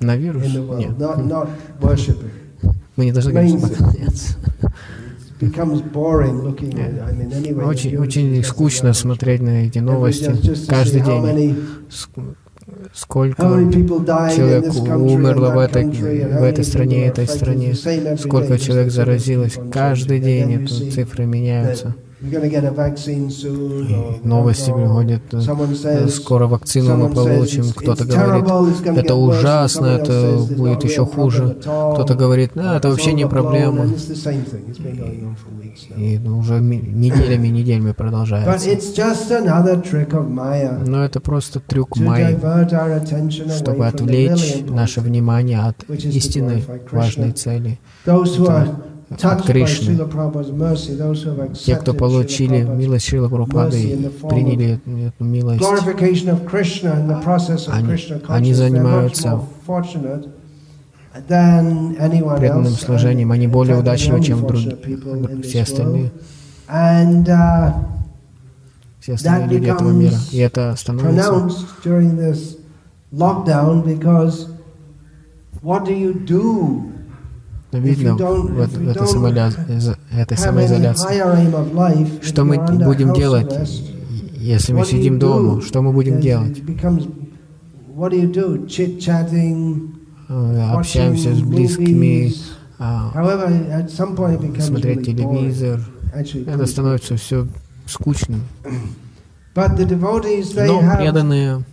на 0.00 0.16
вирус? 0.16 0.42
Нет. 0.44 0.90
Not, 0.98 1.26
not 1.26 1.48
Мы 2.96 3.06
не 3.06 3.12
должны, 3.12 3.32
поклоняться. 3.58 4.36
Очень, 7.66 7.96
очень 7.96 8.44
скучно 8.44 8.92
смотреть 8.92 9.42
на 9.42 9.66
эти 9.66 9.78
новости 9.78 10.32
каждый 10.66 11.00
день. 11.00 11.56
Сколько 12.92 13.42
человек 14.34 14.72
умерло 14.74 15.50
в 15.54 15.58
этой, 15.58 15.84
в 15.84 16.42
этой 16.42 16.64
стране, 16.64 17.06
этой 17.06 17.26
стране, 17.26 17.74
сколько 17.74 18.58
человек 18.58 18.90
заразилось. 18.90 19.58
Каждый 19.72 20.20
день 20.20 20.64
эти 20.64 20.90
цифры 20.90 21.26
меняются. 21.26 21.94
Новости 24.22 24.70
приходят, 24.70 25.22
скоро 26.10 26.46
вакцину 26.46 26.96
мы 26.96 27.10
получим, 27.10 27.64
кто-то 27.74 28.04
говорит, 28.04 28.44
это 28.86 29.14
ужасно, 29.14 29.86
это 29.86 30.38
будет 30.56 30.84
еще 30.84 31.04
хуже, 31.04 31.56
кто-то 31.60 32.14
говорит, 32.14 32.52
ну, 32.54 32.72
это 32.72 32.88
вообще 32.88 33.12
не 33.12 33.26
проблема. 33.26 33.86
И 35.96 36.18
ну, 36.18 36.38
уже 36.38 36.60
неделями, 36.60 37.48
неделями 37.48 37.92
продолжается. 37.92 38.70
Но 40.86 41.04
это 41.04 41.20
просто 41.20 41.60
трюк 41.60 41.96
Майи, 41.96 42.38
чтобы 43.50 43.86
отвлечь 43.86 44.62
наше 44.68 45.00
внимание 45.00 45.60
от 45.60 45.84
истинной 45.88 46.64
важной 46.90 47.32
цели. 47.32 47.78
Это 48.04 48.93
от 49.22 49.42
Кришны. 49.42 49.98
Те, 51.54 51.76
кто 51.76 51.94
получили 51.94 52.62
милость 52.62 53.06
Шрила 53.06 53.28
Прабхупады 53.28 53.80
и 53.80 54.08
приняли 54.28 54.80
эту 55.06 55.24
милость, 55.24 55.62
они, 57.68 57.96
они 58.28 58.54
занимаются 58.54 59.40
преданным 62.38 62.72
служением, 62.72 63.32
они 63.32 63.46
более 63.46 63.78
удачливы, 63.78 64.22
чем 64.22 64.46
другие, 64.46 65.42
все 65.42 65.62
остальные. 65.62 66.10
Uh, 66.66 67.74
все 69.00 69.14
остальные 69.14 69.48
люди 69.48 69.68
этого 69.68 69.90
мира. 69.90 70.16
И 70.32 70.38
это 70.38 70.74
становится 70.78 71.50
what 75.62 75.84
do 75.84 75.92
you 75.92 76.12
do 76.12 76.93
видно 77.78 78.16
в, 78.16 78.18
в 78.18 78.88
этой, 78.88 79.06
самоля... 79.06 79.50
этой 80.12 80.36
самоизоляции. 80.36 82.22
Что 82.22 82.44
мы 82.44 82.58
будем 82.58 83.12
делать, 83.14 83.52
если 84.36 84.72
мы 84.72 84.84
сидим 84.84 85.18
дома? 85.18 85.60
Что 85.62 85.82
мы 85.82 85.92
будем 85.92 86.20
делать? 86.20 86.62
Э, 90.28 90.72
общаемся 90.72 91.34
с 91.34 91.40
близкими, 91.42 92.32
а, 92.78 93.12
смотреть 94.60 95.06
телевизор. 95.06 95.80
Это 96.12 96.66
становится 96.66 97.16
все 97.16 97.46
скучным. 97.86 98.42
Но 99.54 100.96
преданные 100.96 101.64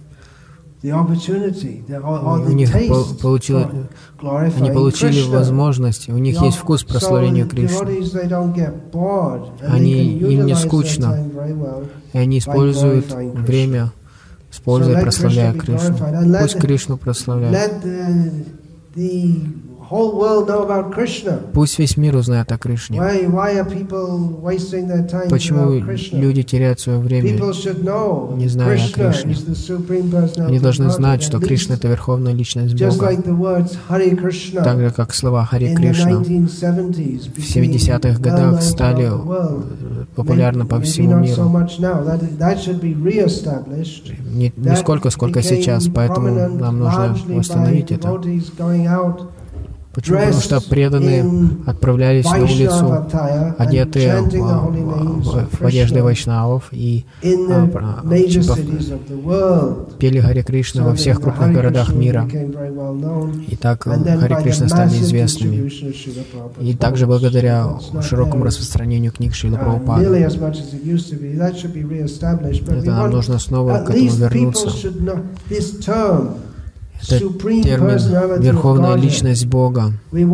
у 0.84 2.52
них 2.52 2.72
получило, 3.22 3.72
они 4.22 4.72
получили 4.72 5.22
возможность, 5.30 6.10
у 6.10 6.18
них 6.18 6.42
есть 6.42 6.58
вкус 6.58 6.84
прославления 6.84 7.46
Кришны. 7.46 8.04
Они, 9.62 10.18
им 10.18 10.46
не 10.46 10.56
скучно, 10.56 11.24
и 12.14 12.18
они 12.18 12.40
используют 12.40 13.12
время, 13.12 13.92
используя, 14.52 15.02
прославляя 15.02 15.54
Кришну. 15.54 15.98
Пусть 16.42 16.58
Кришну 16.58 16.98
прославляют. 16.98 17.72
Пусть 21.54 21.80
весь 21.80 21.98
мир 21.98 22.16
узнает 22.16 22.52
о 22.52 22.58
Кришне. 22.58 22.98
Почему 25.30 25.84
люди 26.12 26.44
теряют 26.44 26.80
свое 26.80 27.00
время, 27.00 27.32
не 28.38 28.48
зная 28.48 28.80
о 28.80 28.90
Кришне? 28.90 29.36
Они 30.46 30.60
должны 30.60 30.90
знать, 30.90 31.22
что 31.24 31.40
Кришна— 31.40 31.76
это 31.78 31.88
Верховная 31.90 32.34
Личность 32.34 32.74
Бога. 32.74 33.12
Так 34.64 34.80
же, 34.80 34.92
как 34.92 35.14
слова 35.14 35.46
Хари 35.46 35.76
Кришна 35.76 36.20
в 36.20 36.28
70-х 36.28 38.20
годах 38.20 38.62
стали 38.62 39.12
популярны 40.16 40.66
по 40.66 40.80
всему 40.80 41.16
миру. 41.18 41.50
Не, 44.34 44.54
не 44.56 44.76
сколько, 44.78 45.10
сколько 45.10 45.42
сейчас, 45.42 45.88
поэтому 45.94 46.30
нам 46.50 46.80
нужно 46.80 47.18
восстановить 47.28 47.92
это. 47.92 48.22
Почему? 49.94 50.20
Потому 50.20 50.40
что 50.40 50.62
преданные 50.62 51.26
отправлялись 51.66 52.26
на 52.26 52.44
улицу, 52.44 53.06
одетые 53.58 54.22
в, 54.22 55.66
одежды 55.66 56.02
вайшнавов 56.02 56.70
и 56.72 57.06
а, 57.22 57.28
типа, 58.08 58.58
пели 60.00 60.20
Хари 60.20 60.44
Кришна 60.44 60.86
во 60.86 60.96
всех 60.96 61.22
крупных 61.22 61.54
городах 61.54 61.94
мира. 61.94 62.26
И 63.48 63.56
так 63.58 63.84
Хари 63.84 64.42
Кришна 64.42 64.70
стали 64.70 64.92
известными. 64.92 65.70
И 66.62 66.74
также 66.76 67.06
благодаря 67.06 67.68
широкому 68.02 68.46
распространению 68.46 69.12
книг 69.12 69.34
Шрила 69.36 69.56
uh, 69.56 69.60
Прабхупады. 69.60 70.06
Это 72.80 72.92
нам 72.92 73.12
нужно 73.12 73.40
снова 73.40 73.84
к 73.84 73.90
этому 73.90 74.10
вернуться. 74.10 74.70
Это 77.04 77.20
термин 77.20 78.42
«Верховная 78.42 78.96
Личность 78.96 79.46
Бога». 79.48 79.94
Мы, 80.12 80.26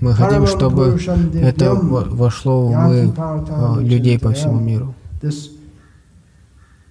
мы, 0.00 0.12
хотим, 0.14 0.46
чтобы 0.46 0.98
это 1.34 1.74
вошло 1.74 2.66
в 2.66 2.70
умы 2.70 3.12
людей 3.80 4.18
по 4.18 4.32
всему 4.32 4.60
миру. 4.60 4.94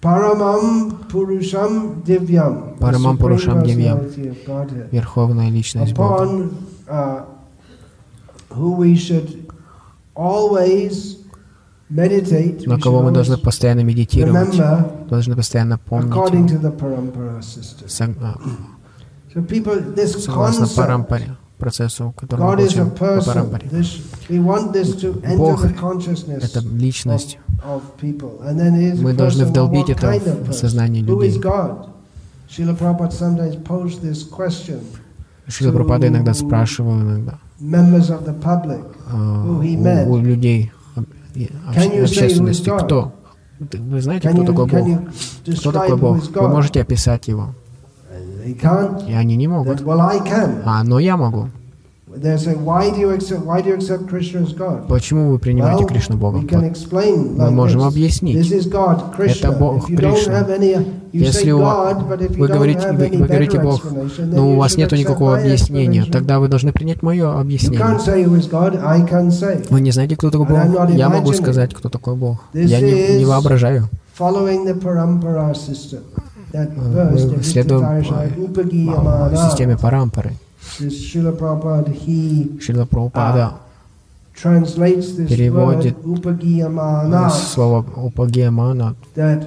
Парамам 0.00 0.98
Пурушам 1.10 2.02
Дивьям. 2.02 2.76
Парамам 2.78 3.16
Пурушам 3.16 3.62
Дивьям. 3.64 4.00
Верховная 4.92 5.48
Личность 5.48 5.94
Бога. 5.94 6.46
На 12.66 12.78
кого 12.80 13.02
мы 13.02 13.10
должны 13.12 13.36
постоянно 13.36 13.80
медитировать, 13.80 14.56
должны 15.08 15.36
постоянно 15.36 15.78
помнить. 15.78 16.12
А, 18.20 18.36
согласно 20.18 20.66
парампаре, 20.76 21.36
процессу, 21.58 22.14
который 22.16 22.40
мы 22.40 22.46
получим 22.56 22.90
по 22.90 23.22
парампаре. 23.22 23.68
Бог— 25.36 25.64
это 26.42 26.60
личность. 26.60 27.38
Мы 29.00 29.12
должны 29.12 29.44
вдолбить 29.46 29.90
это 29.90 30.06
в 30.48 30.52
сознание 30.52 31.02
людей. 31.02 31.40
Шила 35.48 35.72
Прабхупада 35.72 36.08
иногда 36.08 36.32
спрашивал 36.34 37.00
иногда 37.00 37.38
а, 39.10 39.44
у 40.08 40.16
людей, 40.18 40.72
общественности. 42.02 42.70
Кто? 42.70 43.12
Вы 43.58 44.00
знаете, 44.00 44.30
кто 44.30 44.44
такой 44.44 44.66
Бог? 44.66 45.00
Кто 45.58 45.72
такой 45.72 45.96
Бог? 45.96 46.30
Вы 46.34 46.48
можете 46.48 46.82
описать 46.82 47.28
его? 47.28 47.54
И 49.06 49.12
они 49.12 49.36
не 49.36 49.48
могут. 49.48 49.82
А, 49.86 50.84
но 50.84 50.98
я 50.98 51.16
могу. 51.16 51.48
Почему 54.88 55.30
вы 55.30 55.38
принимаете 55.38 55.84
Кришну 55.84 56.16
Богом? 56.16 56.48
Мы 56.50 57.50
можем 57.50 57.82
объяснить. 57.82 58.50
Это 58.50 59.52
Бог 59.52 59.86
Кришна. 59.86 60.46
Если 61.12 61.50
у 61.52 61.60
вас, 61.60 61.96
вы, 62.02 62.48
говорите, 62.48 62.92
вы, 62.92 63.08
вы 63.08 63.26
говорите 63.26 63.60
Бог, 63.60 63.84
но 64.18 64.52
у 64.52 64.56
вас 64.56 64.76
нет 64.76 64.90
никакого 64.92 65.38
объяснения, 65.38 66.04
тогда 66.10 66.40
вы 66.40 66.48
должны 66.48 66.72
принять 66.72 67.02
мое 67.02 67.38
объяснение. 67.38 67.78
Вы 69.70 69.80
не 69.80 69.90
знаете, 69.92 70.16
кто 70.16 70.30
такой 70.30 70.46
Бог? 70.46 70.90
Я 70.90 71.08
могу 71.08 71.32
сказать, 71.32 71.72
кто 71.74 71.88
такой 71.88 72.16
Бог. 72.16 72.38
Я 72.52 72.80
не, 72.80 73.18
не 73.18 73.24
воображаю. 73.24 73.88
Мы 74.18 74.30
следуем 77.42 78.04
системе 79.50 79.76
Парампары. 79.76 80.32
Шрила 82.60 82.86
Прабхупада 82.86 83.52
переводит 85.28 85.96
слово 87.30 87.84
Упагиямана, 87.96 88.96
что 89.14 89.46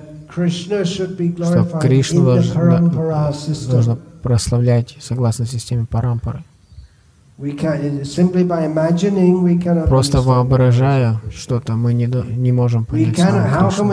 Кришну 1.81 2.25
должно 3.69 3.97
прославлять 4.21 4.95
согласно 4.99 5.45
системе 5.45 5.85
Парампары. 5.89 6.43
Просто 9.87 10.21
воображая 10.21 11.21
что-то, 11.31 11.73
мы 11.73 11.93
не, 11.93 12.07
не 12.35 12.51
можем 12.51 12.85
понять 12.85 13.15
Кришну. 13.59 13.83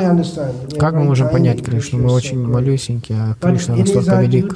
Как 0.79 0.95
мы 0.95 1.05
можем 1.05 1.29
понять 1.29 1.63
Кришну? 1.63 1.99
Мы 1.99 2.13
очень 2.13 2.39
малюсенькие, 2.49 3.19
а 3.21 3.35
Кришна 3.51 3.77
настолько 3.77 4.23
велик. 4.23 4.55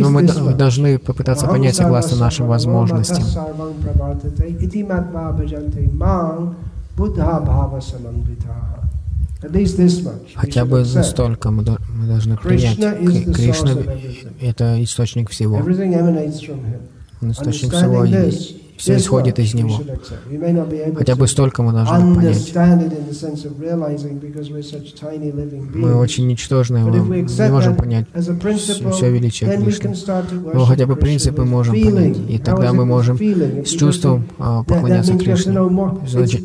Но 0.00 0.10
мы 0.10 0.22
должны 0.54 0.98
попытаться 1.00 1.46
понять 1.48 1.74
согласно 1.76 2.16
нашим 2.16 2.46
возможностям. 2.46 3.24
Хотя 10.34 10.64
бы 10.64 10.84
столько 10.84 11.50
мы, 11.50 11.64
мы 11.94 12.06
должны 12.06 12.36
принять. 12.36 12.76
Кришна— 13.34 13.70
это 14.40 14.82
источник 14.82 15.30
всего. 15.30 15.56
Он 17.20 17.30
источник 17.30 17.72
всего, 17.72 18.04
и 18.04 18.32
все 18.78 18.96
исходит 18.96 19.38
из 19.38 19.54
Него. 19.54 19.80
Хотя 20.96 21.16
бы 21.16 21.26
столько 21.28 21.62
мы 21.62 21.72
должны 21.72 22.14
понять. 22.14 22.52
Мы 25.74 25.94
очень 25.96 26.26
ничтожные, 26.26 26.84
мы 26.84 27.20
не 27.20 27.50
можем 27.50 27.76
понять 27.76 28.06
все, 28.14 28.90
все 28.90 29.10
величие 29.10 29.56
Кришны. 29.56 29.94
Но 30.52 30.64
хотя 30.64 30.86
бы 30.86 30.96
принципы 30.96 31.44
можем 31.44 31.74
понять, 31.80 32.16
и 32.28 32.38
тогда 32.38 32.72
мы 32.72 32.84
можем 32.84 33.16
с 33.18 33.70
чувством 33.70 34.28
а, 34.38 34.64
поклоняться 34.64 35.16
Кришне. 35.16 35.52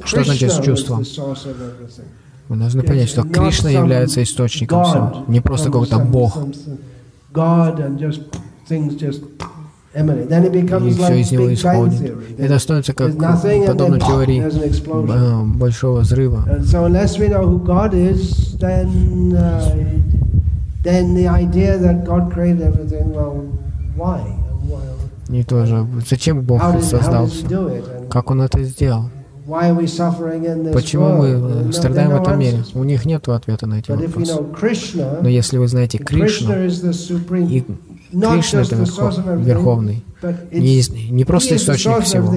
Что 0.05 0.23
значит 0.23 0.51
с 0.51 0.59
чувством? 0.59 1.03
Мы 2.49 2.57
должны 2.57 2.83
понять, 2.83 3.09
что 3.09 3.23
Кришна 3.23 3.69
является 3.69 4.21
источником 4.21 4.83
всего, 4.85 5.23
не 5.27 5.39
просто 5.41 5.67
какой-то 5.71 5.99
Бог. 5.99 6.37
И 9.95 10.91
все 10.91 11.19
из 11.19 11.31
него 11.31 11.53
исходит. 11.53 12.15
Это 12.37 12.59
становится 12.59 12.93
как 12.93 13.15
подобно 13.67 13.99
теории 13.99 14.43
большого 15.57 15.99
взрыва. 15.99 16.43
Не 25.29 25.43
тоже. 25.43 25.87
Зачем 26.09 26.41
Бог 26.41 26.61
создал 26.81 27.27
все? 27.27 27.83
Как 28.09 28.29
Он 28.31 28.41
это 28.41 28.63
сделал? 28.63 29.09
Почему 30.73 31.09
мы 31.17 31.73
страдаем 31.73 32.11
в 32.11 32.21
этом 32.21 32.39
мире? 32.39 32.63
У 32.73 32.83
них 32.83 33.05
нет 33.05 33.27
ответа 33.27 33.67
на 33.67 33.75
эти 33.79 33.91
вопросы. 33.91 34.39
Но 35.21 35.27
если 35.29 35.57
вы 35.57 35.67
знаете 35.67 35.97
Кришну, 35.97 36.53
и 36.53 37.63
Кришна— 38.11 38.61
это 38.61 38.75
верхов, 38.75 39.17
Верховный, 39.45 40.03
не, 40.51 41.11
не 41.11 41.25
просто 41.25 41.55
источник 41.55 42.03
всего, 42.03 42.33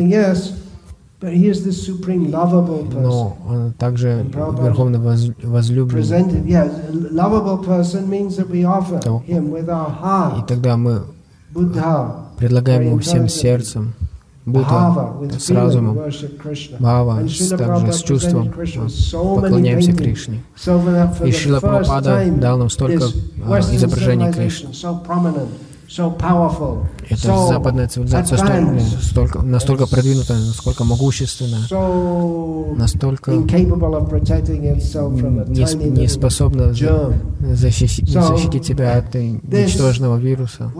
но 3.00 3.36
он 3.48 3.72
также 3.72 4.26
Верховный 4.32 4.98
воз, 4.98 5.30
возлюбленный. 5.42 6.02
И 10.38 10.42
тогда 10.46 10.76
мы 10.76 11.02
предлагаем 12.38 12.82
ему 12.82 12.98
всем 12.98 13.28
сердцем, 13.28 13.94
Будда. 14.46 15.12
С 15.40 15.50
разумом, 15.50 15.98
Бхава 16.78 17.20
также 17.58 17.92
с 17.92 18.02
чувством. 18.02 18.48
поклоняемся 18.50 19.92
Кришне. 19.92 20.42
И 21.24 21.32
Шила 21.32 21.58
Прабхупада 21.60 22.24
дал 22.30 22.56
нам 22.58 22.70
столько 22.70 23.06
а, 23.44 23.58
изображений 23.58 24.32
Кришны. 24.32 24.68
Это 27.08 27.46
западная 27.46 27.88
цивилизация 27.88 28.38
столько, 28.38 28.80
столько, 29.02 29.42
настолько 29.42 29.86
продвинутая, 29.86 30.38
насколько 30.38 30.84
могущественная, 30.84 31.62
настолько 32.76 33.30
не, 33.32 33.46
не 35.90 36.08
способна 36.08 36.72
защитить, 36.72 38.08
защитить 38.10 38.66
себя 38.66 38.96
от 38.98 39.14
ничтожного 39.14 40.16
вируса. 40.18 40.70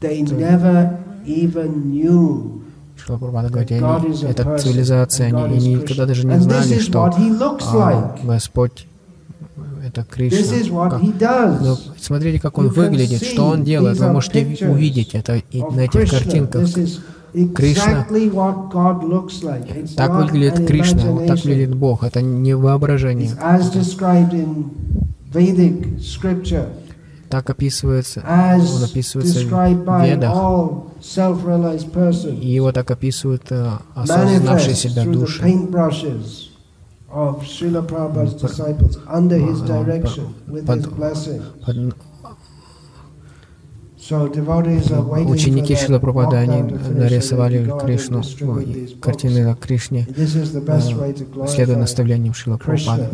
They 0.00 0.22
never 0.22 0.96
even 1.26 1.90
knew 1.90 2.58
Прабхупада 3.06 3.48
говорит, 3.48 3.70
они, 3.70 4.24
эта 4.24 4.58
цивилизация, 4.58 5.28
они, 5.28 5.42
они 5.42 5.74
никогда 5.76 6.06
даже 6.06 6.26
не 6.26 6.38
знали, 6.40 6.78
что 6.78 7.04
а, 7.04 8.16
Господь 8.22 8.86
это 9.86 10.04
Кришна. 10.04 10.90
Как, 10.90 11.02
но 11.62 11.78
смотрите, 11.98 12.40
как 12.40 12.58
Он 12.58 12.68
выглядит, 12.68 13.24
что 13.24 13.46
Он 13.46 13.64
делает. 13.64 13.98
Вы 13.98 14.12
можете 14.12 14.66
увидеть 14.68 15.14
это 15.14 15.42
на 15.52 15.80
этих 15.80 16.10
картинках. 16.10 16.68
Кришна. 17.54 18.06
Так 19.96 20.14
выглядит 20.14 20.66
Кришна, 20.66 21.10
вот 21.10 21.26
так 21.26 21.44
выглядит 21.44 21.74
Бог. 21.74 22.04
Это 22.04 22.20
не 22.20 22.54
воображение. 22.54 23.30
Так 27.28 27.50
описывается, 27.50 28.24
он 28.26 28.84
описывается 28.84 29.40
в 29.40 30.04
Ведах. 30.04 30.34
И 32.42 32.48
его 32.48 32.72
так 32.72 32.90
описывают 32.90 33.42
э, 33.50 33.70
осознавшие 33.94 34.74
себя 34.74 35.04
души. 35.04 35.42
Ученики 45.26 45.76
Шила 45.76 45.98
Прабхупады, 45.98 46.36
они 46.36 46.62
нарисовали 46.62 47.70
Кришну, 47.82 48.22
картины 49.00 49.50
о 49.50 49.54
Кришне, 49.54 50.06
э, 50.16 50.26
следуя 51.46 51.76
наставлениям 51.76 52.32
Шила 52.32 52.56
Прабхупады. 52.56 53.08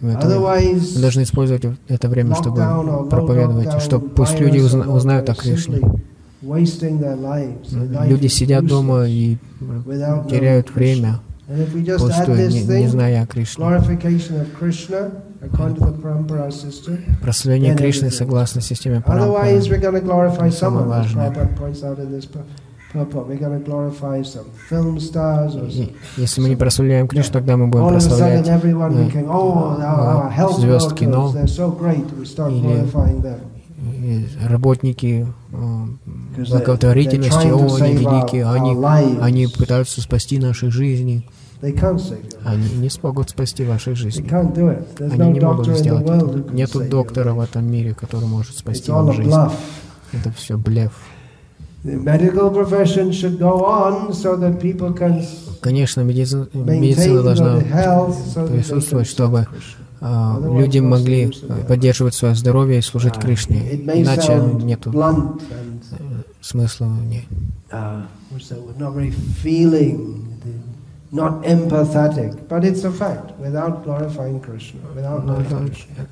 Мы, 0.00 0.14
должны 1.00 1.22
использовать 1.22 1.64
это 1.88 2.08
время, 2.08 2.34
чтобы 2.34 2.60
проповедовать, 3.10 3.82
чтобы 3.82 4.08
пусть 4.10 4.38
люди 4.40 4.58
узна, 4.58 4.92
узнают 4.92 5.28
о 5.30 5.34
Кришне. 5.34 5.80
Люди 8.06 8.26
сидят 8.28 8.66
дома 8.66 9.06
и 9.08 9.36
теряют 10.30 10.74
время, 10.74 11.20
пустую, 11.98 12.48
не, 12.50 12.62
не 12.82 12.88
зная 12.88 13.22
о 13.22 13.26
Кришне. 13.26 13.64
Прославление 17.22 17.76
Кришны 17.76 18.10
согласно 18.10 18.60
системе 18.60 19.00
Парампара. 19.00 19.60
Самое 20.50 20.86
важное. 20.86 21.30
Если 26.16 26.40
мы 26.40 26.48
не 26.48 26.56
прославляем 26.56 27.08
Кришну, 27.08 27.32
тогда 27.32 27.56
мы 27.56 27.68
будем 27.68 27.88
прославлять 27.88 28.46
oh, 28.46 30.60
звезд 30.60 30.94
кино 30.94 31.32
или 33.78 34.28
работники 34.46 35.26
благотворительности, 36.36 37.48
о, 37.48 37.82
они 37.82 37.94
великие, 37.94 38.48
они, 38.48 39.18
они 39.20 39.46
пытаются 39.46 40.00
спасти 40.00 40.38
наши 40.38 40.70
жизни. 40.70 41.26
Они 42.44 42.68
не 42.76 42.90
смогут 42.90 43.30
спасти 43.30 43.64
ваши 43.64 43.94
жизни. 43.94 44.28
Они 44.30 45.32
не 45.32 45.40
могут 45.40 45.68
сделать 45.68 46.04
это. 46.04 46.52
Нету 46.52 46.88
доктора 46.88 47.32
в 47.32 47.40
этом 47.40 47.70
мире, 47.70 47.94
который 47.94 48.26
может 48.26 48.56
спасти 48.56 48.90
вам 48.90 49.12
жизнь. 49.12 49.34
Это 50.12 50.30
все 50.32 50.58
блеф. 50.58 50.92
Конечно, 55.60 56.00
медицина, 56.02 56.48
медицина 56.52 57.22
должна 57.22 57.60
присутствовать, 58.48 59.06
чтобы 59.06 59.46
а, 60.00 60.38
люди 60.40 60.78
могли 60.78 61.32
поддерживать 61.68 62.14
свое 62.14 62.34
здоровье 62.34 62.78
и 62.78 62.82
служить 62.82 63.14
uh, 63.14 63.20
Кришне. 63.20 63.74
Иначе 63.74 64.42
нет 64.62 64.86
э, 64.86 64.92
смысла 66.40 66.86
в 66.86 67.06
ней. 67.06 67.26
Not 71.12 71.44
empathetic, 71.44 72.48
but 72.48 72.64
it's 72.64 72.84
a 72.84 72.90
fact. 72.90 73.38
Without 73.38 73.84
glorifying 73.84 74.40
Krishna, 74.40 74.80
without 74.94 75.24
Krishna, 75.24 76.08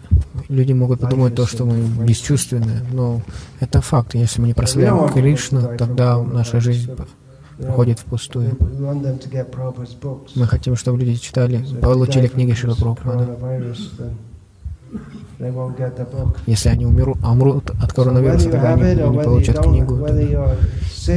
люди 0.49 0.72
могут 0.72 1.01
подумать 1.01 1.34
то, 1.34 1.47
что 1.47 1.64
мы 1.64 1.76
бесчувственны, 2.07 2.80
но 2.92 3.20
это 3.61 3.80
факт. 3.80 4.14
Если 4.14 4.40
мы 4.40 4.49
не 4.49 4.55
прославляем 4.55 5.09
Кришну, 5.09 5.76
тогда 5.76 6.22
наша 6.22 6.61
жизнь 6.61 6.90
проходит 7.59 7.99
впустую. 7.99 8.57
Мы 10.36 10.47
хотим, 10.47 10.76
чтобы 10.76 10.99
люди 10.99 11.16
читали, 11.16 11.64
получили 11.80 12.28
книги 12.28 12.53
Шила 12.53 12.74
Прабхупада. 12.74 13.36
Если 16.47 16.68
они 16.68 16.86
умрут, 16.86 17.18
умрут 17.24 17.70
от 17.82 17.92
коронавируса, 17.92 18.51
тогда 18.51 18.74
они 18.74 18.95
не 18.95 19.18
получат 19.24 19.59
книгу. 19.59 19.97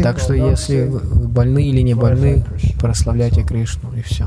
Так 0.04 0.20
что 0.20 0.34
если 0.34 0.88
вы 0.88 1.00
больны 1.28 1.68
или 1.68 1.82
не 1.82 1.94
больны, 1.94 2.44
прославляйте 2.80 3.44
Кришну 3.44 3.94
и 3.94 4.02
все. 4.02 4.26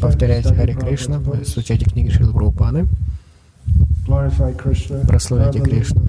Повторяйте 0.00 0.54
Харе 0.54 0.74
Кришна, 0.74 1.16
изучайте 1.42 1.84
книги 1.84 2.08
Шрила 2.10 2.32
Прабхупады, 2.32 2.86
прославляйте 5.06 5.60
Кришну. 5.60 6.06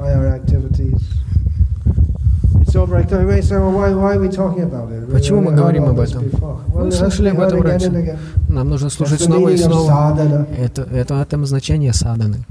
Почему 5.12 5.42
мы 5.42 5.52
говорим 5.54 5.86
об 5.86 6.00
этом? 6.00 6.24
Вы 6.68 6.92
слышали 6.92 7.30
об 7.30 7.40
этом 7.40 7.62
раньше. 7.62 8.18
Нам 8.50 8.70
нужно 8.70 8.90
слушать 8.90 9.22
снова 9.22 9.50
и 9.50 9.58
снова. 9.58 10.18
Это, 10.58 10.82
это, 10.84 11.16
это 11.16 11.46
значение 11.46 11.94
саданы. 11.94 12.46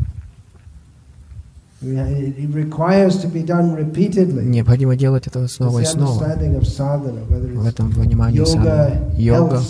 Необходимо 4.42 4.96
делать 4.96 5.26
это 5.26 5.48
снова 5.48 5.80
и 5.80 5.84
снова. 5.86 6.22
В 6.22 7.66
этом 7.66 7.92
понимании 7.92 8.44
садана. 8.44 8.90
Йога 9.16 9.60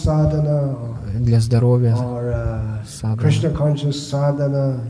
для 1.15 1.41
здоровья, 1.41 1.97
uh, 1.97 3.93
садана, 3.93 4.81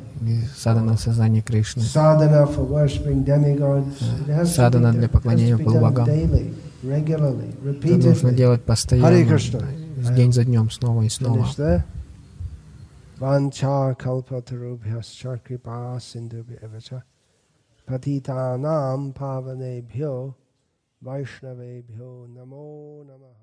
садана 0.57 0.97
сознания 0.97 1.43
Кришны, 1.43 1.83
садана 4.45 4.93
для 4.93 5.09
поклонения 5.09 5.57
богам. 5.57 6.09
Это 6.09 8.09
нужно 8.09 8.33
делать 8.33 8.63
постоянно, 8.63 9.39
день 10.17 10.33
за 10.33 10.45
днем, 10.45 10.71
снова 10.71 11.03
и 11.03 11.09
снова. 11.09 11.47
Vancha 13.21 13.95
kalpatarubhyascha 13.97 15.39
kripa 15.45 16.01
sindhubhyacha 16.01 17.03
patitanam 17.87 19.13
pavanebhyo 19.13 20.35
vaishnavebhyo 21.05 22.27
namo 22.35 23.05
namaha 23.05 23.40